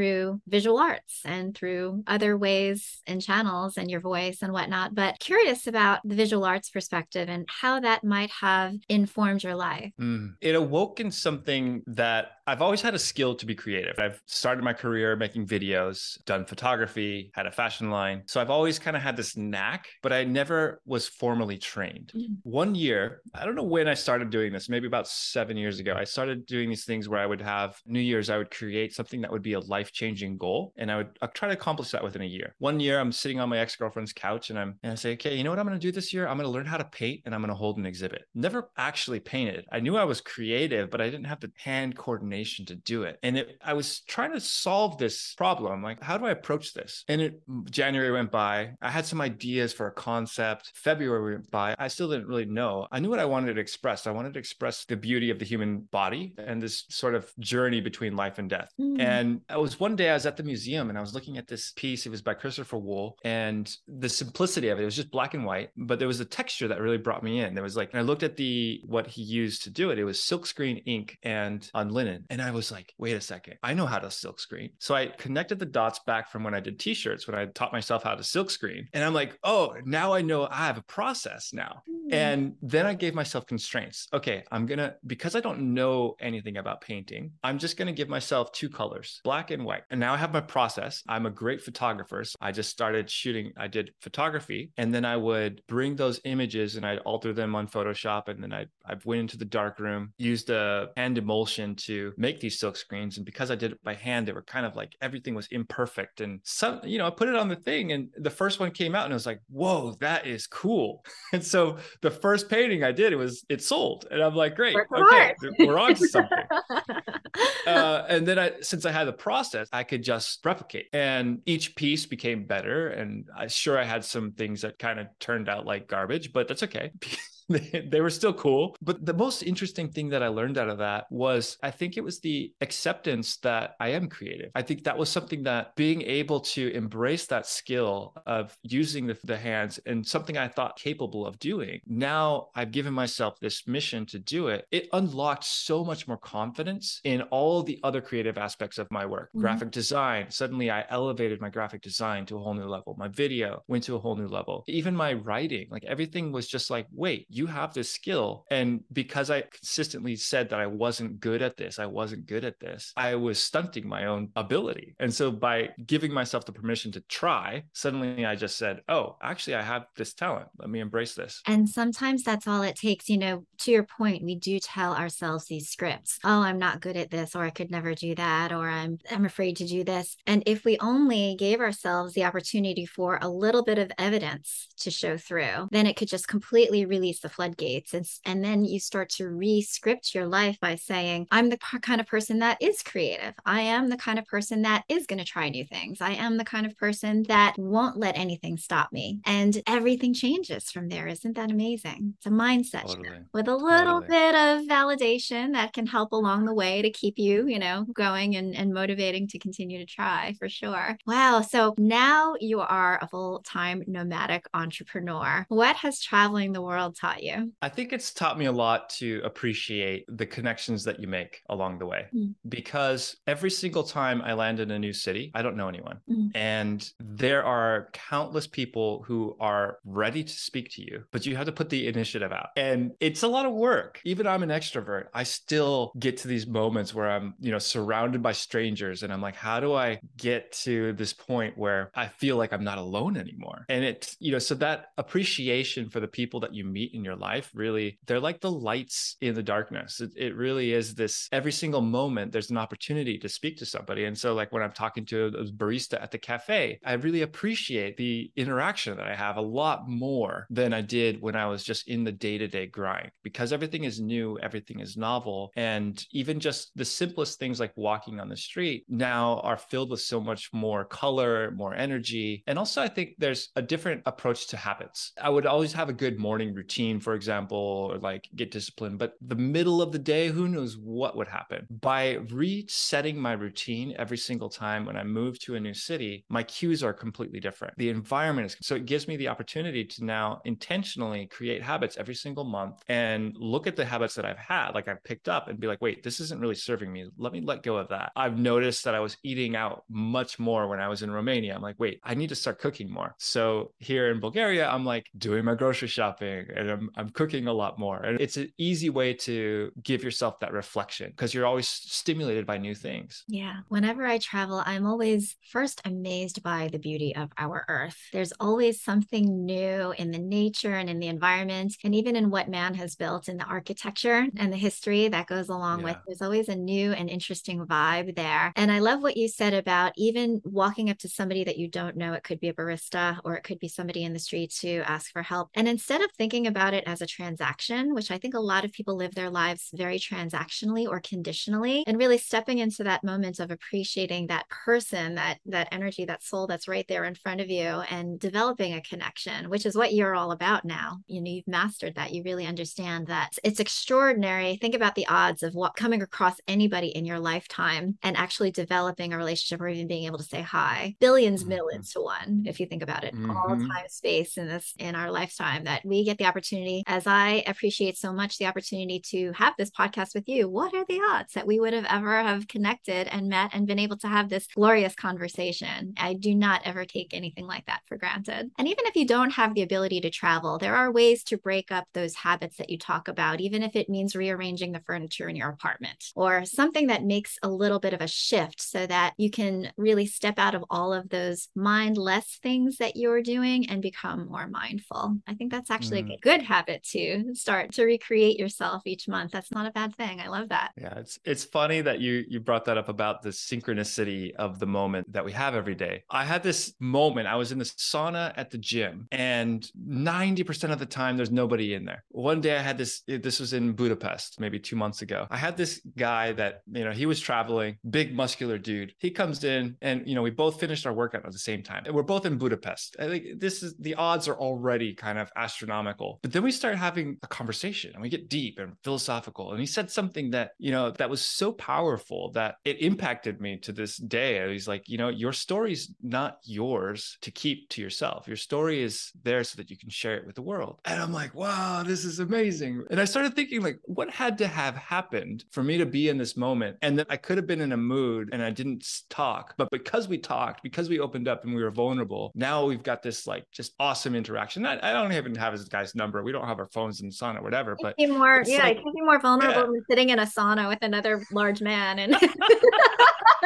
visual 0.47 0.77
arts 0.77 1.21
and 1.25 1.55
through 1.55 2.03
other 2.07 2.37
ways 2.37 3.01
and 3.07 3.21
channels 3.21 3.77
and 3.77 3.89
your 3.89 3.99
voice 3.99 4.41
and 4.41 4.53
whatnot. 4.53 4.93
But 4.95 5.19
curious 5.19 5.67
about 5.67 5.99
the 6.03 6.15
visual 6.15 6.45
arts 6.45 6.69
perspective 6.69 7.29
and 7.29 7.47
how 7.49 7.79
that 7.79 8.03
might 8.03 8.31
have 8.41 8.75
informed 8.89 9.43
your 9.43 9.55
life. 9.55 9.91
Mm. 9.99 10.35
It 10.41 10.55
awoke 10.55 10.99
in 10.99 11.11
something 11.11 11.83
that 11.87 12.34
I've 12.47 12.61
always 12.61 12.81
had 12.81 12.93
a 12.93 12.99
skill 12.99 13.33
to 13.35 13.45
be 13.45 13.55
creative. 13.55 13.97
I've 13.97 14.21
started 14.27 14.63
my 14.63 14.73
career 14.73 15.15
making 15.15 15.47
videos, 15.47 16.23
done 16.25 16.45
photography, 16.45 17.31
had 17.33 17.47
a 17.47 17.51
fashion 17.51 17.89
line. 17.89 18.21
So 18.27 18.39
I've 18.39 18.51
always 18.51 18.77
kind 18.77 18.95
of 18.95 19.01
had 19.01 19.17
this 19.17 19.35
knack, 19.35 19.87
but 20.03 20.13
I 20.13 20.25
never 20.25 20.79
was 20.85 21.07
formally 21.07 21.57
trained. 21.57 22.11
Mm. 22.15 22.37
One 22.43 22.75
year, 22.75 23.21
I 23.33 23.45
don't 23.45 23.55
know 23.55 23.63
when 23.63 23.87
I 23.87 23.95
started 23.95 24.29
doing 24.29 24.53
this, 24.53 24.69
maybe 24.69 24.85
about 24.85 25.07
seven 25.07 25.57
years 25.57 25.79
ago, 25.79 25.95
I 25.97 26.03
started 26.03 26.45
doing 26.45 26.69
these 26.69 26.85
things 26.85 27.09
where 27.09 27.19
I 27.19 27.25
would 27.25 27.41
have 27.41 27.81
New 27.87 27.99
Year's, 27.99 28.29
I 28.29 28.37
would 28.37 28.51
create 28.51 28.93
something 28.93 29.21
that 29.21 29.31
would 29.31 29.41
be 29.41 29.53
a 29.53 29.59
life 29.61 29.91
changing 29.91 30.37
goal. 30.37 30.71
And 30.77 30.91
I 30.91 30.97
would 30.97 31.17
I'd 31.23 31.33
try 31.33 31.47
to 31.47 31.55
accomplish 31.55 31.89
that 31.91 32.03
within 32.03 32.21
a 32.21 32.25
year. 32.25 32.53
One 32.59 32.79
year, 32.79 32.99
I'm 32.99 33.11
sitting 33.11 33.39
on 33.39 33.49
my 33.49 33.57
ex 33.57 33.75
girlfriend's 33.75 34.13
couch 34.13 34.51
and 34.51 34.59
I'm, 34.59 34.77
and 34.83 34.91
I 34.91 34.95
say, 34.95 35.13
okay, 35.13 35.35
you 35.35 35.43
know 35.43 35.49
what 35.49 35.57
I'm 35.57 35.65
going 35.65 35.79
to 35.79 35.87
do 35.87 35.91
this 35.91 36.13
year? 36.13 36.27
I'm 36.27 36.37
going 36.37 36.47
to 36.47 36.53
learn 36.53 36.67
how 36.67 36.77
to 36.77 36.85
paint 36.85 37.21
and 37.25 37.33
I'm 37.33 37.41
going 37.41 37.49
to 37.49 37.55
hold 37.55 37.79
an 37.79 37.87
exhibit. 37.87 38.25
Never 38.35 38.69
actually 38.77 39.19
painted. 39.19 39.65
I 39.71 39.79
knew 39.79 39.97
I 39.97 40.03
was 40.03 40.21
creative, 40.21 40.91
but 40.91 41.01
I 41.01 41.05
didn't 41.05 41.25
have 41.25 41.39
the 41.39 41.51
hand 41.57 41.97
coordination 41.97 42.34
to 42.43 42.75
do 42.75 43.03
it. 43.03 43.17
And 43.23 43.37
it, 43.37 43.57
I 43.63 43.73
was 43.73 44.01
trying 44.01 44.33
to 44.33 44.39
solve 44.39 44.97
this 44.97 45.33
problem. 45.35 45.83
Like, 45.83 46.03
how 46.03 46.17
do 46.17 46.25
I 46.25 46.31
approach 46.31 46.73
this? 46.73 47.03
And 47.07 47.21
it, 47.21 47.41
January 47.69 48.11
went 48.11 48.31
by. 48.31 48.71
I 48.81 48.89
had 48.89 49.05
some 49.05 49.21
ideas 49.21 49.73
for 49.73 49.87
a 49.87 49.91
concept. 49.91 50.71
February 50.75 51.35
went 51.35 51.51
by. 51.51 51.75
I 51.77 51.87
still 51.87 52.09
didn't 52.09 52.27
really 52.27 52.45
know. 52.45 52.87
I 52.91 52.99
knew 52.99 53.09
what 53.09 53.19
I 53.19 53.25
wanted 53.25 53.53
to 53.53 53.61
express. 53.61 54.07
I 54.07 54.11
wanted 54.11 54.33
to 54.33 54.39
express 54.39 54.85
the 54.85 54.97
beauty 54.97 55.29
of 55.29 55.39
the 55.39 55.45
human 55.45 55.79
body 55.91 56.33
and 56.37 56.61
this 56.61 56.85
sort 56.89 57.15
of 57.15 57.31
journey 57.39 57.81
between 57.81 58.15
life 58.15 58.37
and 58.37 58.49
death. 58.49 58.71
Mm. 58.79 58.99
And 58.99 59.41
I 59.49 59.57
was 59.57 59.79
one 59.79 59.95
day 59.95 60.09
I 60.09 60.13
was 60.13 60.25
at 60.25 60.37
the 60.37 60.43
museum 60.43 60.89
and 60.89 60.97
I 60.97 61.01
was 61.01 61.13
looking 61.13 61.37
at 61.37 61.47
this 61.47 61.71
piece. 61.75 62.05
It 62.05 62.09
was 62.09 62.21
by 62.21 62.33
Christopher 62.33 62.77
Wool, 62.77 63.17
and 63.23 63.75
the 63.87 64.09
simplicity 64.09 64.69
of 64.69 64.79
it, 64.79 64.81
it 64.81 64.85
was 64.85 64.95
just 64.95 65.11
black 65.11 65.33
and 65.33 65.45
white, 65.45 65.69
but 65.77 65.99
there 65.99 66.07
was 66.07 66.19
a 66.19 66.25
texture 66.25 66.67
that 66.67 66.81
really 66.81 66.97
brought 66.97 67.23
me 67.23 67.39
in. 67.39 67.53
There 67.53 67.63
was 67.63 67.77
like, 67.77 67.93
I 67.93 68.01
looked 68.01 68.23
at 68.23 68.35
the 68.35 68.81
what 68.85 69.07
he 69.07 69.21
used 69.21 69.63
to 69.63 69.69
do 69.69 69.91
it. 69.91 69.99
It 69.99 70.03
was 70.03 70.19
silkscreen 70.19 70.81
ink 70.85 71.17
and 71.23 71.69
on 71.73 71.89
linen, 71.89 72.24
and 72.29 72.41
I 72.41 72.51
was 72.51 72.71
like, 72.71 72.93
wait 72.97 73.15
a 73.15 73.21
second, 73.21 73.57
I 73.63 73.73
know 73.73 73.85
how 73.85 73.99
to 73.99 74.07
silkscreen. 74.07 74.71
So 74.79 74.95
I 74.95 75.07
connected 75.07 75.59
the 75.59 75.65
dots 75.65 75.99
back 75.99 76.29
from 76.29 76.43
when 76.43 76.53
I 76.53 76.59
did 76.59 76.79
t-shirts, 76.79 77.27
when 77.27 77.35
I 77.35 77.45
taught 77.47 77.71
myself 77.71 78.03
how 78.03 78.15
to 78.15 78.23
silkscreen, 78.23 78.87
and 78.93 79.03
I'm 79.03 79.13
like, 79.13 79.37
oh, 79.43 79.75
now 79.85 80.13
I 80.13 80.21
know 80.21 80.47
I 80.49 80.67
have 80.67 80.77
a 80.77 80.83
process 80.83 81.51
now. 81.53 81.83
Mm. 82.09 82.13
And 82.13 82.55
then 82.61 82.85
I 82.85 82.93
gave 82.93 83.13
myself 83.13 83.45
constraints. 83.45 84.07
Okay, 84.13 84.43
I'm 84.51 84.65
gonna 84.65 84.95
because 85.07 85.35
I 85.35 85.39
don't 85.39 85.73
know 85.73 86.15
anything 86.19 86.57
about 86.57 86.81
painting, 86.81 87.31
I'm 87.43 87.57
just 87.57 87.77
gonna 87.77 87.93
give 87.93 88.09
myself 88.09 88.51
two 88.51 88.69
colors, 88.69 89.21
black 89.23 89.51
and 89.51 89.65
white, 89.65 89.83
and 89.89 89.99
now 89.99 90.13
I 90.13 90.17
have 90.17 90.33
my 90.33 90.41
process. 90.41 91.03
I'm 91.07 91.25
a 91.25 91.31
great 91.31 91.61
photographer. 91.61 92.23
So 92.23 92.35
I 92.41 92.51
just 92.51 92.69
started 92.69 93.09
shooting. 93.09 93.51
I 93.57 93.67
did 93.67 93.91
photography 94.01 94.71
and 94.77 94.93
then 94.93 95.05
I 95.05 95.17
would 95.17 95.61
bring 95.67 95.95
those 95.95 96.19
images 96.25 96.75
and 96.75 96.85
I'd 96.85 96.99
alter 96.99 97.33
them 97.33 97.55
on 97.55 97.67
Photoshop. 97.67 98.27
And 98.27 98.41
then 98.41 98.53
I, 98.53 98.65
I 98.85 98.95
went 99.03 99.21
into 99.21 99.37
the 99.37 99.45
dark 99.45 99.79
room, 99.79 100.13
used 100.17 100.49
a 100.49 100.89
hand 100.97 101.17
emulsion 101.17 101.75
to 101.75 102.13
make 102.17 102.39
these 102.39 102.59
silk 102.59 102.75
screens. 102.77 103.17
And 103.17 103.25
because 103.25 103.51
I 103.51 103.55
did 103.55 103.73
it 103.73 103.83
by 103.83 103.93
hand, 103.93 104.27
they 104.27 104.33
were 104.33 104.43
kind 104.43 104.65
of 104.65 104.75
like 104.75 104.93
everything 105.01 105.35
was 105.35 105.47
imperfect. 105.51 106.21
And 106.21 106.39
some, 106.43 106.81
you 106.83 106.97
know, 106.97 107.07
I 107.07 107.09
put 107.09 107.29
it 107.29 107.35
on 107.35 107.49
the 107.49 107.55
thing 107.55 107.91
and 107.91 108.09
the 108.17 108.29
first 108.29 108.59
one 108.59 108.71
came 108.71 108.95
out 108.95 109.05
and 109.05 109.13
I 109.13 109.15
was 109.15 109.25
like, 109.25 109.41
whoa, 109.49 109.95
that 109.99 110.25
is 110.25 110.47
cool. 110.47 111.03
And 111.33 111.43
so 111.43 111.77
the 112.01 112.11
first 112.11 112.49
painting 112.49 112.83
I 112.83 112.91
did, 112.91 113.13
it 113.13 113.17
was, 113.17 113.45
it 113.49 113.61
sold. 113.61 114.07
And 114.09 114.21
I'm 114.21 114.35
like, 114.35 114.55
great. 114.55 114.75
Okay, 114.75 115.35
we're 115.59 115.77
on 115.77 115.95
to 115.95 116.07
something. 116.07 116.37
uh, 117.67 118.05
and 118.07 118.27
then 118.27 118.39
I, 118.39 118.53
since 118.61 118.85
I 118.85 118.91
had 118.91 119.05
the 119.05 119.13
process, 119.13 119.67
I 119.71 119.83
could 119.83 120.03
just 120.03 120.45
replicate. 120.45 120.87
And 120.93 121.41
each 121.45 121.75
piece 121.75 122.05
became 122.05 122.45
better. 122.45 122.89
And 122.89 123.29
I 123.35 123.47
sure 123.47 123.77
I 123.77 123.83
had 123.83 124.03
some 124.05 124.31
things 124.31 124.61
that 124.61 124.79
kind 124.79 124.99
of 124.99 125.07
turned 125.19 125.49
out 125.49 125.65
like 125.65 125.87
garbage, 125.87 126.33
but 126.33 126.47
that's 126.47 126.63
okay. 126.63 126.91
they, 127.49 128.01
were 128.01 128.09
still 128.09 128.33
cool. 128.33 128.75
But 128.81 129.05
the 129.05 129.13
most 129.13 129.43
interesting 129.43 129.89
thing 129.89 130.09
that 130.09 130.23
I 130.23 130.27
learned 130.27 130.57
out 130.57 130.69
of 130.69 130.79
that 130.79 131.05
was 131.11 131.57
I 131.61 131.71
think 131.71 131.97
it 131.97 132.03
was 132.03 132.19
the 132.19 132.51
acceptance 132.61 133.37
that 133.37 133.75
I 133.79 133.89
am 133.89 134.07
creative. 134.07 134.51
I 134.55 134.61
think 134.61 134.83
that 134.83 134.97
was 134.97 135.09
something 135.09 135.43
that 135.43 135.75
being 135.75 136.01
able 136.01 136.39
to 136.41 136.73
embrace 136.73 137.27
that 137.27 137.45
skill 137.45 138.13
of 138.25 138.57
using 138.63 139.05
the, 139.05 139.17
the 139.23 139.37
hands 139.37 139.79
and 139.85 140.05
something 140.05 140.37
I 140.37 140.47
thought 140.47 140.77
capable 140.77 141.25
of 141.25 141.37
doing. 141.39 141.81
Now 141.85 142.47
I've 142.55 142.71
given 142.71 142.93
myself 142.93 143.39
this 143.39 143.67
mission 143.67 144.05
to 144.07 144.19
do 144.19 144.47
it. 144.47 144.65
It 144.71 144.89
unlocked 144.93 145.43
so 145.43 145.83
much 145.83 146.07
more 146.07 146.17
confidence 146.17 146.99
in 147.03 147.21
all 147.23 147.61
the 147.61 147.79
other 147.83 148.01
creative 148.01 148.37
aspects 148.37 148.77
of 148.77 148.89
my 148.89 149.05
work. 149.05 149.29
Mm-hmm. 149.29 149.41
Graphic 149.41 149.71
design, 149.71 150.25
suddenly 150.29 150.71
I 150.71 150.85
elevated 150.89 151.41
my 151.41 151.49
graphic 151.49 151.81
design 151.81 152.25
to 152.27 152.37
a 152.37 152.39
whole 152.39 152.53
new 152.55 152.65
level. 152.65 152.95
My 152.97 153.07
video 153.07 153.61
went 153.67 153.83
to 153.85 153.95
a 153.95 153.99
whole 153.99 154.15
new 154.15 154.27
level. 154.27 154.63
Even 154.67 154.95
my 154.95 155.13
writing, 155.13 155.67
like 155.69 155.83
everything 155.85 156.31
was 156.31 156.47
just 156.47 156.69
like, 156.69 156.87
wait, 156.91 157.27
you 157.35 157.47
have 157.47 157.73
this 157.73 157.91
skill. 157.91 158.45
And 158.49 158.81
because 158.91 159.29
I 159.29 159.41
consistently 159.41 160.15
said 160.15 160.49
that 160.49 160.59
I 160.59 160.67
wasn't 160.67 161.19
good 161.19 161.41
at 161.41 161.57
this, 161.57 161.79
I 161.79 161.85
wasn't 161.85 162.25
good 162.27 162.45
at 162.45 162.59
this, 162.59 162.93
I 162.95 163.15
was 163.15 163.39
stunting 163.39 163.87
my 163.87 164.05
own 164.05 164.29
ability. 164.35 164.95
And 164.99 165.13
so 165.13 165.31
by 165.31 165.69
giving 165.85 166.13
myself 166.13 166.45
the 166.45 166.53
permission 166.53 166.91
to 166.93 167.01
try, 167.01 167.63
suddenly 167.73 168.25
I 168.25 168.35
just 168.35 168.57
said, 168.57 168.81
oh, 168.87 169.17
actually, 169.21 169.55
I 169.55 169.61
have 169.61 169.85
this 169.95 170.13
talent. 170.13 170.47
Let 170.57 170.69
me 170.69 170.79
embrace 170.79 171.15
this. 171.15 171.41
And 171.45 171.67
sometimes 171.67 172.23
that's 172.23 172.47
all 172.47 172.61
it 172.61 172.75
takes. 172.75 173.09
You 173.09 173.17
know, 173.17 173.45
to 173.59 173.71
your 173.71 173.83
point, 173.83 174.23
we 174.23 174.35
do 174.35 174.59
tell 174.59 174.95
ourselves 174.95 175.45
these 175.45 175.69
scripts. 175.69 176.19
Oh, 176.23 176.41
I'm 176.41 176.59
not 176.59 176.81
good 176.81 176.97
at 176.97 177.11
this, 177.11 177.35
or 177.35 177.43
I 177.43 177.49
could 177.49 177.71
never 177.71 177.93
do 177.93 178.15
that, 178.15 178.51
or 178.51 178.69
I'm 178.69 178.97
I'm 179.11 179.25
afraid 179.25 179.57
to 179.57 179.67
do 179.67 179.83
this. 179.83 180.15
And 180.25 180.43
if 180.45 180.63
we 180.63 180.77
only 180.79 181.35
gave 181.37 181.59
ourselves 181.59 182.13
the 182.13 182.23
opportunity 182.23 182.85
for 182.85 183.19
a 183.21 183.29
little 183.29 183.63
bit 183.63 183.77
of 183.77 183.91
evidence 183.97 184.67
to 184.79 184.91
show 184.91 185.17
through, 185.17 185.67
then 185.71 185.85
it 185.85 185.95
could 185.95 186.07
just 186.07 186.27
completely 186.27 186.85
release 186.85 187.19
the 187.25 187.29
floodgates. 187.29 187.95
And, 187.95 188.05
and 188.23 188.45
then 188.45 188.63
you 188.63 188.79
start 188.79 189.09
to 189.17 189.27
re-script 189.27 190.13
your 190.13 190.27
life 190.27 190.59
by 190.59 190.75
saying, 190.75 191.25
I'm 191.31 191.49
the 191.49 191.57
kind 191.57 191.99
of 191.99 192.05
person 192.05 192.37
that 192.39 192.61
is 192.61 192.83
creative. 192.83 193.33
I 193.45 193.61
am 193.61 193.89
the 193.89 193.97
kind 193.97 194.19
of 194.19 194.25
person 194.25 194.61
that 194.61 194.83
is 194.87 195.07
going 195.07 195.17
to 195.17 195.25
try 195.25 195.49
new 195.49 195.65
things. 195.65 196.01
I 196.01 196.11
am 196.11 196.37
the 196.37 196.45
kind 196.45 196.67
of 196.67 196.77
person 196.77 197.23
that 197.23 197.55
won't 197.57 197.97
let 197.97 198.15
anything 198.15 198.57
stop 198.57 198.91
me. 198.91 199.21
And 199.25 199.59
everything 199.65 200.13
changes 200.13 200.69
from 200.69 200.87
there. 200.89 201.07
Isn't 201.07 201.35
that 201.35 201.49
amazing? 201.49 202.13
It's 202.17 202.27
a 202.27 202.29
mindset 202.29 202.85
totally. 202.85 203.21
with 203.33 203.47
a 203.47 203.55
little 203.55 204.01
totally. 204.01 204.07
bit 204.07 204.35
of 204.35 204.65
validation 204.67 205.53
that 205.53 205.73
can 205.73 205.87
help 205.87 206.11
along 206.11 206.45
the 206.45 206.53
way 206.53 206.83
to 206.83 206.91
keep 206.91 207.17
you, 207.17 207.47
you 207.47 207.57
know, 207.57 207.87
going 207.95 208.35
and, 208.35 208.55
and 208.55 208.71
motivating 208.71 209.27
to 209.29 209.39
continue 209.39 209.79
to 209.79 209.85
try 209.87 210.35
for 210.37 210.47
sure. 210.47 210.95
Wow. 211.07 211.41
So 211.41 211.73
now 211.79 212.35
you 212.39 212.59
are 212.59 212.99
a 213.01 213.07
full 213.07 213.39
time 213.39 213.83
nomadic 213.87 214.45
entrepreneur. 214.53 215.47
What 215.49 215.75
has 215.77 215.99
traveling 215.99 216.53
the 216.53 216.61
world 216.61 216.95
taught 216.95 217.14
taught 217.15 217.23
you? 217.23 217.51
I 217.61 217.69
think 217.69 217.93
it's 217.93 218.13
taught 218.13 218.37
me 218.37 218.45
a 218.45 218.51
lot 218.51 218.89
to 218.91 219.21
appreciate 219.23 220.05
the 220.07 220.25
connections 220.25 220.83
that 220.83 220.99
you 220.99 221.07
make 221.07 221.41
along 221.49 221.79
the 221.79 221.85
way 221.85 222.05
mm. 222.13 222.33
because 222.47 223.17
every 223.27 223.51
single 223.51 223.83
time 223.83 224.21
I 224.21 224.33
land 224.33 224.59
in 224.59 224.71
a 224.71 224.79
new 224.79 224.93
city, 224.93 225.31
I 225.33 225.41
don't 225.41 225.57
know 225.57 225.67
anyone. 225.67 225.99
Mm. 226.09 226.31
And 226.35 226.91
there 226.99 227.43
are 227.43 227.89
countless 227.93 228.47
people 228.47 229.03
who 229.07 229.35
are 229.39 229.79
ready 229.85 230.23
to 230.23 230.33
speak 230.33 230.69
to 230.71 230.81
you, 230.81 231.03
but 231.11 231.25
you 231.25 231.35
have 231.35 231.45
to 231.45 231.51
put 231.51 231.69
the 231.69 231.87
initiative 231.87 232.31
out. 232.31 232.49
And 232.55 232.91
it's 232.99 233.23
a 233.23 233.27
lot 233.27 233.45
of 233.45 233.53
work. 233.53 234.01
Even 234.05 234.27
I'm 234.27 234.43
an 234.43 234.49
extrovert, 234.49 235.05
I 235.13 235.23
still 235.23 235.91
get 235.99 236.17
to 236.17 236.27
these 236.27 236.47
moments 236.47 236.93
where 236.93 237.09
I'm, 237.09 237.33
you 237.39 237.51
know, 237.51 237.59
surrounded 237.59 238.21
by 238.21 238.33
strangers 238.33 239.03
and 239.03 239.11
I'm 239.11 239.21
like, 239.21 239.35
how 239.35 239.59
do 239.59 239.73
I 239.73 239.99
get 240.17 240.51
to 240.63 240.93
this 240.93 241.13
point 241.13 241.57
where 241.57 241.91
I 241.95 242.07
feel 242.07 242.37
like 242.37 242.53
I'm 242.53 242.63
not 242.63 242.77
alone 242.77 243.17
anymore? 243.17 243.65
And 243.69 243.83
it, 243.83 244.15
you 244.19 244.31
know, 244.31 244.39
so 244.39 244.55
that 244.55 244.87
appreciation 244.97 245.89
for 245.89 245.99
the 245.99 246.07
people 246.07 246.39
that 246.41 246.53
you 246.53 246.65
meet 246.65 246.93
in 246.93 247.04
your 247.05 247.15
life 247.15 247.49
really, 247.53 247.97
they're 248.05 248.19
like 248.19 248.41
the 248.41 248.51
lights 248.51 249.15
in 249.21 249.33
the 249.35 249.43
darkness. 249.43 250.01
It, 250.01 250.11
it 250.17 250.35
really 250.35 250.73
is 250.73 250.95
this 250.95 251.29
every 251.31 251.53
single 251.53 251.81
moment, 251.81 252.31
there's 252.31 252.49
an 252.49 252.57
opportunity 252.57 253.17
to 253.19 253.29
speak 253.29 253.57
to 253.57 253.65
somebody. 253.65 254.05
And 254.05 254.17
so, 254.17 254.33
like 254.33 254.51
when 254.51 254.63
I'm 254.63 254.71
talking 254.73 255.05
to 255.05 255.27
a 255.27 255.45
barista 255.45 256.01
at 256.01 256.11
the 256.11 256.17
cafe, 256.17 256.79
I 256.85 256.93
really 256.93 257.21
appreciate 257.21 257.95
the 257.97 258.31
interaction 258.35 258.97
that 258.97 259.07
I 259.07 259.15
have 259.15 259.37
a 259.37 259.41
lot 259.41 259.87
more 259.87 260.47
than 260.49 260.73
I 260.73 260.81
did 260.81 261.21
when 261.21 261.35
I 261.35 261.45
was 261.45 261.63
just 261.63 261.87
in 261.87 262.03
the 262.03 262.11
day 262.11 262.37
to 262.37 262.47
day 262.47 262.67
grind 262.67 263.11
because 263.23 263.53
everything 263.53 263.83
is 263.83 263.99
new, 263.99 264.37
everything 264.39 264.79
is 264.79 264.97
novel. 264.97 265.51
And 265.55 266.03
even 266.11 266.39
just 266.39 266.71
the 266.75 266.85
simplest 266.85 267.39
things 267.39 267.59
like 267.59 267.73
walking 267.75 268.19
on 268.19 268.29
the 268.29 268.37
street 268.37 268.85
now 268.89 269.39
are 269.39 269.57
filled 269.57 269.91
with 269.91 270.01
so 270.01 270.19
much 270.19 270.49
more 270.53 270.85
color, 270.85 271.51
more 271.51 271.75
energy. 271.75 272.43
And 272.47 272.57
also, 272.57 272.81
I 272.81 272.87
think 272.87 273.11
there's 273.17 273.49
a 273.55 273.61
different 273.61 274.01
approach 274.05 274.47
to 274.47 274.57
habits. 274.57 275.11
I 275.21 275.29
would 275.29 275.45
always 275.45 275.73
have 275.73 275.89
a 275.89 275.93
good 275.93 276.19
morning 276.19 276.53
routine, 276.53 276.94
for 276.99 277.13
example, 277.13 277.57
or 277.91 277.97
like 277.97 278.29
get 278.35 278.51
disciplined, 278.51 278.99
but 278.99 279.13
the 279.21 279.35
middle 279.35 279.81
of 279.81 279.91
the 279.91 279.99
day, 279.99 280.27
who 280.27 280.47
knows 280.47 280.77
what 280.77 281.15
would 281.15 281.27
happen. 281.27 281.67
By 281.81 282.13
resetting 282.31 283.17
my 283.17 283.33
routine 283.33 283.95
every 283.97 284.17
single 284.17 284.49
time 284.49 284.85
when 284.85 284.97
I 284.97 285.03
move 285.03 285.39
to 285.39 285.55
a 285.55 285.59
new 285.59 285.73
city, 285.73 286.25
my 286.29 286.43
cues 286.43 286.83
are 286.83 286.93
completely 286.93 287.39
different. 287.39 287.73
The 287.77 287.89
environment 287.89 288.47
is 288.47 288.57
so 288.61 288.75
it 288.75 288.85
gives 288.85 289.07
me 289.07 289.17
the 289.17 289.27
opportunity 289.27 289.85
to 289.85 290.05
now 290.05 290.41
intentionally 290.45 291.27
create 291.27 291.61
habits 291.61 291.97
every 291.97 292.15
single 292.15 292.43
month 292.43 292.83
and 292.87 293.35
look 293.37 293.67
at 293.67 293.75
the 293.75 293.85
habits 293.85 294.15
that 294.15 294.25
I've 294.25 294.37
had, 294.37 294.71
like 294.71 294.87
I've 294.87 295.03
picked 295.03 295.29
up 295.29 295.47
and 295.47 295.59
be 295.59 295.67
like, 295.67 295.81
wait, 295.81 296.03
this 296.03 296.19
isn't 296.19 296.39
really 296.39 296.55
serving 296.55 296.91
me. 296.91 297.05
Let 297.17 297.33
me 297.33 297.41
let 297.41 297.63
go 297.63 297.77
of 297.77 297.89
that. 297.89 298.11
I've 298.15 298.37
noticed 298.37 298.83
that 298.85 298.95
I 298.95 298.99
was 298.99 299.17
eating 299.23 299.55
out 299.55 299.83
much 299.89 300.39
more 300.39 300.67
when 300.67 300.79
I 300.79 300.87
was 300.87 301.01
in 301.01 301.11
Romania. 301.11 301.55
I'm 301.55 301.61
like, 301.61 301.79
wait, 301.79 301.99
I 302.03 302.15
need 302.15 302.29
to 302.29 302.35
start 302.35 302.59
cooking 302.59 302.91
more. 302.91 303.15
So 303.17 303.71
here 303.79 304.11
in 304.11 304.19
Bulgaria, 304.19 304.67
I'm 304.67 304.85
like 304.85 305.07
doing 305.17 305.45
my 305.45 305.55
grocery 305.55 305.87
shopping 305.87 306.45
and 306.55 306.69
I'm, 306.69 306.84
I'm 306.95 307.09
cooking 307.09 307.47
a 307.47 307.53
lot 307.53 307.79
more. 307.79 307.97
And 307.97 308.19
it's 308.19 308.37
an 308.37 308.51
easy 308.57 308.89
way 308.89 309.13
to 309.13 309.71
give 309.81 310.03
yourself 310.03 310.39
that 310.39 310.53
reflection 310.53 311.09
because 311.09 311.33
you're 311.33 311.45
always 311.45 311.67
stimulated 311.67 312.45
by 312.45 312.57
new 312.57 312.75
things. 312.75 313.23
Yeah. 313.27 313.57
Whenever 313.67 314.05
I 314.05 314.17
travel, 314.17 314.61
I'm 314.65 314.85
always 314.85 315.35
first 315.51 315.81
amazed 315.85 316.43
by 316.43 316.69
the 316.71 316.79
beauty 316.79 317.15
of 317.15 317.31
our 317.37 317.65
earth. 317.67 317.97
There's 318.13 318.33
always 318.39 318.81
something 318.81 319.45
new 319.45 319.93
in 319.97 320.11
the 320.11 320.19
nature 320.19 320.73
and 320.73 320.89
in 320.89 320.99
the 320.99 321.07
environment, 321.07 321.75
and 321.83 321.95
even 321.95 322.15
in 322.15 322.29
what 322.29 322.49
man 322.49 322.73
has 322.75 322.95
built 322.95 323.27
in 323.27 323.37
the 323.37 323.45
architecture 323.45 324.27
and 324.37 324.51
the 324.51 324.57
history 324.57 325.07
that 325.07 325.27
goes 325.27 325.49
along 325.49 325.79
yeah. 325.79 325.85
with. 325.85 325.97
There's 326.05 326.21
always 326.21 326.49
a 326.49 326.55
new 326.55 326.91
and 326.91 327.09
interesting 327.09 327.65
vibe 327.65 328.15
there. 328.15 328.51
And 328.55 328.71
I 328.71 328.79
love 328.79 329.01
what 329.01 329.17
you 329.17 329.27
said 329.27 329.53
about 329.53 329.93
even 329.95 330.41
walking 330.43 330.89
up 330.89 330.97
to 330.99 331.09
somebody 331.09 331.43
that 331.43 331.57
you 331.57 331.67
don't 331.67 331.95
know. 331.95 332.13
It 332.13 332.23
could 332.23 332.39
be 332.39 332.49
a 332.49 332.53
barista 332.53 333.19
or 333.23 333.35
it 333.35 333.43
could 333.43 333.59
be 333.59 333.67
somebody 333.67 334.03
in 334.03 334.13
the 334.13 334.19
street 334.19 334.51
to 334.61 334.79
ask 334.79 335.11
for 335.11 335.21
help. 335.21 335.49
And 335.53 335.67
instead 335.67 336.01
of 336.01 336.11
thinking 336.11 336.47
about 336.47 336.64
it 336.73 336.83
as 336.87 337.01
a 337.01 337.07
transaction, 337.07 337.93
which 337.93 338.11
I 338.11 338.17
think 338.17 338.33
a 338.33 338.39
lot 338.39 338.65
of 338.65 338.71
people 338.71 338.95
live 338.95 339.15
their 339.15 339.29
lives 339.29 339.69
very 339.73 339.99
transactionally 339.99 340.87
or 340.87 340.99
conditionally, 340.99 341.83
and 341.87 341.97
really 341.97 342.17
stepping 342.17 342.59
into 342.59 342.83
that 342.83 343.03
moment 343.03 343.39
of 343.39 343.51
appreciating 343.51 344.27
that 344.27 344.47
person, 344.49 345.15
that 345.15 345.39
that 345.45 345.67
energy, 345.71 346.05
that 346.05 346.23
soul 346.23 346.47
that's 346.47 346.67
right 346.67 346.85
there 346.87 347.03
in 347.05 347.15
front 347.15 347.41
of 347.41 347.49
you 347.49 347.65
and 347.89 348.19
developing 348.19 348.73
a 348.73 348.81
connection, 348.81 349.49
which 349.49 349.65
is 349.65 349.75
what 349.75 349.93
you're 349.93 350.15
all 350.15 350.31
about 350.31 350.65
now. 350.65 350.99
You 351.07 351.21
know, 351.21 351.31
you've 351.31 351.47
mastered 351.47 351.95
that. 351.95 352.13
You 352.13 352.23
really 352.23 352.45
understand 352.45 353.07
that 353.07 353.31
it's 353.43 353.59
extraordinary. 353.59 354.57
Think 354.57 354.75
about 354.75 354.95
the 354.95 355.07
odds 355.07 355.43
of 355.43 355.53
what 355.53 355.75
coming 355.75 356.01
across 356.01 356.35
anybody 356.47 356.87
in 356.87 357.05
your 357.05 357.19
lifetime 357.19 357.97
and 358.03 358.17
actually 358.17 358.51
developing 358.51 359.13
a 359.13 359.17
relationship 359.17 359.61
or 359.61 359.67
even 359.67 359.87
being 359.87 360.05
able 360.05 360.17
to 360.17 360.23
say 360.23 360.41
hi. 360.41 360.95
1000000000s 361.01 361.39
mm-hmm. 361.39 361.49
millions 361.49 361.91
to 361.93 362.01
one, 362.01 362.43
if 362.45 362.59
you 362.59 362.65
think 362.65 362.83
about 362.83 363.03
it, 363.03 363.13
mm-hmm. 363.13 363.31
all 363.31 363.49
time 363.49 363.87
space 363.87 364.37
in 364.37 364.47
this 364.47 364.73
in 364.77 364.95
our 364.95 365.11
lifetime 365.11 365.65
that 365.65 365.85
we 365.85 366.03
get 366.03 366.17
the 366.17 366.25
opportunity, 366.25 366.54
as 366.87 367.07
I 367.07 367.43
appreciate 367.47 367.97
so 367.97 368.13
much 368.13 368.37
the 368.37 368.45
opportunity 368.45 369.01
to 369.11 369.31
have 369.33 369.53
this 369.57 369.71
podcast 369.71 370.13
with 370.13 370.27
you. 370.27 370.49
What 370.49 370.73
are 370.73 370.85
the 370.87 371.01
odds 371.09 371.33
that 371.33 371.47
we 371.47 371.59
would 371.59 371.73
have 371.73 371.85
ever 371.89 372.21
have 372.21 372.47
connected 372.47 373.07
and 373.07 373.29
met 373.29 373.51
and 373.53 373.67
been 373.67 373.79
able 373.79 373.97
to 373.97 374.07
have 374.07 374.29
this 374.29 374.47
glorious 374.47 374.95
conversation? 374.95 375.93
I 375.97 376.13
do 376.13 376.33
not 376.35 376.61
ever 376.65 376.85
take 376.85 377.13
anything 377.13 377.47
like 377.47 377.65
that 377.65 377.81
for 377.87 377.97
granted. 377.97 378.51
And 378.57 378.67
even 378.67 378.85
if 378.85 378.95
you 378.95 379.05
don't 379.05 379.31
have 379.31 379.53
the 379.53 379.61
ability 379.61 380.01
to 380.01 380.09
travel, 380.09 380.57
there 380.57 380.75
are 380.75 380.91
ways 380.91 381.23
to 381.25 381.37
break 381.37 381.71
up 381.71 381.87
those 381.93 382.15
habits 382.15 382.57
that 382.57 382.69
you 382.69 382.77
talk 382.77 383.07
about, 383.07 383.41
even 383.41 383.63
if 383.63 383.75
it 383.75 383.89
means 383.89 384.15
rearranging 384.15 384.71
the 384.71 384.81
furniture 384.85 385.27
in 385.27 385.35
your 385.35 385.49
apartment 385.49 386.11
or 386.15 386.45
something 386.45 386.87
that 386.87 387.03
makes 387.03 387.37
a 387.43 387.49
little 387.49 387.79
bit 387.79 387.93
of 387.93 388.01
a 388.01 388.07
shift 388.07 388.61
so 388.61 388.85
that 388.85 389.13
you 389.17 389.29
can 389.29 389.71
really 389.77 390.05
step 390.05 390.39
out 390.39 390.55
of 390.55 390.63
all 390.69 390.93
of 390.93 391.09
those 391.09 391.49
mindless 391.55 392.39
things 392.41 392.77
that 392.77 392.95
you're 392.95 393.21
doing 393.21 393.69
and 393.69 393.81
become 393.81 394.27
more 394.27 394.47
mindful. 394.47 395.17
I 395.27 395.33
think 395.33 395.51
that's 395.51 395.71
actually 395.71 396.03
mm. 396.03 396.13
a 396.13 396.17
good 396.19 396.41
habit 396.45 396.83
to 396.91 397.33
start 397.33 397.73
to 397.73 397.83
recreate 397.83 398.39
yourself 398.39 398.83
each 398.85 399.07
month. 399.07 399.31
That's 399.31 399.51
not 399.51 399.65
a 399.65 399.71
bad 399.71 399.95
thing. 399.95 400.19
I 400.21 400.27
love 400.27 400.49
that. 400.49 400.71
Yeah, 400.77 400.99
it's 400.99 401.19
it's 401.25 401.43
funny 401.43 401.81
that 401.81 401.99
you 401.99 402.23
you 402.27 402.39
brought 402.39 402.65
that 402.65 402.77
up 402.77 402.89
about 402.89 403.21
the 403.21 403.29
synchronicity 403.29 404.33
of 404.35 404.59
the 404.59 404.65
moment 404.65 405.11
that 405.13 405.25
we 405.25 405.31
have 405.31 405.55
every 405.55 405.75
day. 405.75 406.03
I 406.09 406.23
had 406.23 406.43
this 406.43 406.73
moment. 406.79 407.27
I 407.27 407.35
was 407.35 407.51
in 407.51 407.59
the 407.59 407.65
sauna 407.65 408.33
at 408.37 408.51
the 408.51 408.57
gym, 408.57 409.07
and 409.11 409.69
90% 409.87 410.71
of 410.71 410.79
the 410.79 410.85
time 410.85 411.17
there's 411.17 411.31
nobody 411.31 411.73
in 411.73 411.85
there. 411.85 412.03
One 412.09 412.41
day 412.41 412.55
I 412.57 412.61
had 412.61 412.77
this. 412.77 413.01
This 413.07 413.39
was 413.39 413.53
in 413.53 413.73
Budapest, 413.73 414.39
maybe 414.39 414.59
two 414.59 414.75
months 414.75 415.01
ago. 415.01 415.27
I 415.29 415.37
had 415.37 415.57
this 415.57 415.81
guy 415.97 416.31
that 416.33 416.61
you 416.71 416.83
know 416.83 416.91
he 416.91 417.05
was 417.05 417.19
traveling, 417.19 417.77
big 417.89 418.15
muscular 418.15 418.57
dude. 418.57 418.93
He 418.97 419.11
comes 419.11 419.43
in, 419.43 419.77
and 419.81 420.07
you 420.07 420.15
know 420.15 420.21
we 420.21 420.31
both 420.31 420.59
finished 420.59 420.85
our 420.85 420.93
workout 420.93 421.25
at 421.25 421.31
the 421.31 421.39
same 421.39 421.63
time. 421.63 421.83
And 421.85 421.95
we're 421.95 422.03
both 422.03 422.25
in 422.25 422.37
Budapest. 422.37 422.95
I 422.99 423.07
think 423.07 423.39
this 423.39 423.63
is 423.63 423.75
the 423.77 423.95
odds 423.95 424.27
are 424.27 424.35
already 424.35 424.93
kind 424.93 425.17
of 425.17 425.31
astronomical. 425.35 426.19
But 426.21 426.31
then 426.35 426.43
we 426.43 426.51
start 426.51 426.75
having 426.75 427.17
a 427.23 427.27
conversation, 427.27 427.91
and 427.93 428.01
we 428.01 428.09
get 428.09 428.29
deep 428.29 428.59
and 428.59 428.73
philosophical. 428.83 429.51
And 429.51 429.59
he 429.59 429.65
said 429.65 429.89
something 429.89 430.31
that 430.31 430.51
you 430.59 430.71
know 430.71 430.91
that 430.91 431.09
was 431.09 431.21
so 431.21 431.53
powerful 431.53 432.31
that 432.33 432.55
it 432.65 432.81
impacted 432.81 433.39
me 433.39 433.57
to 433.59 433.71
this 433.71 433.95
day. 433.95 434.51
He's 434.51 434.67
like, 434.67 434.89
you 434.89 434.97
know, 434.97 435.07
your 435.07 435.31
story's 435.31 435.93
not 436.03 436.39
yours 436.43 437.17
to 437.21 437.31
keep 437.31 437.69
to 437.69 437.81
yourself. 437.81 438.27
Your 438.27 438.35
story 438.35 438.83
is 438.83 439.13
there 439.23 439.45
so 439.45 439.55
that 439.57 439.71
you 439.71 439.77
can 439.77 439.89
share 439.89 440.17
it 440.17 440.25
with 440.25 440.35
the 440.35 440.41
world. 440.41 440.81
And 440.83 441.01
I'm 441.01 441.13
like, 441.13 441.33
wow, 441.33 441.83
this 441.83 442.03
is 442.03 442.19
amazing. 442.19 442.83
And 442.91 442.99
I 442.99 443.05
started 443.05 443.33
thinking, 443.33 443.61
like, 443.61 443.79
what 443.83 444.09
had 444.09 444.37
to 444.39 444.47
have 444.47 444.75
happened 444.75 445.45
for 445.51 445.63
me 445.63 445.77
to 445.77 445.85
be 445.85 446.09
in 446.09 446.17
this 446.17 446.35
moment? 446.35 446.75
And 446.81 446.99
that 446.99 447.07
I 447.09 447.15
could 447.15 447.37
have 447.37 447.47
been 447.47 447.61
in 447.61 447.71
a 447.71 447.77
mood 447.77 448.29
and 448.33 448.43
I 448.43 448.49
didn't 448.49 448.85
talk. 449.09 449.53
But 449.57 449.71
because 449.71 450.09
we 450.09 450.17
talked, 450.17 450.63
because 450.63 450.89
we 450.89 450.99
opened 450.99 451.29
up 451.29 451.45
and 451.45 451.55
we 451.55 451.63
were 451.63 451.71
vulnerable, 451.71 452.33
now 452.35 452.65
we've 452.65 452.83
got 452.83 453.01
this 453.01 453.25
like 453.25 453.45
just 453.51 453.73
awesome 453.79 454.15
interaction. 454.15 454.65
I, 454.65 454.79
I 454.81 454.91
don't 454.91 455.13
even 455.13 455.35
have 455.35 455.57
this 455.57 455.69
guy's 455.69 455.95
number. 455.95 456.24
We 456.25 456.31
don't 456.31 456.47
have 456.47 456.57
our 456.57 456.67
phones 456.73 457.01
in 457.01 457.09
the 457.09 457.13
sauna, 457.13 457.43
whatever. 457.43 457.77
But 457.79 457.93
more, 457.99 458.43
yeah, 458.47 458.63
like, 458.63 458.77
it 458.77 458.81
can 458.81 458.93
be 458.95 459.01
more 459.01 459.19
vulnerable 459.19 459.61
yeah. 459.61 459.65
than 459.67 459.85
sitting 459.87 460.09
in 460.09 460.17
a 460.17 460.25
sauna 460.25 460.67
with 460.67 460.79
another 460.81 461.23
large 461.31 461.61
man 461.61 461.99
and 461.99 462.15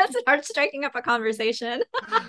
start 0.21 0.45
striking 0.45 0.86
up 0.86 0.95
a 0.95 1.01
conversation. 1.01 1.83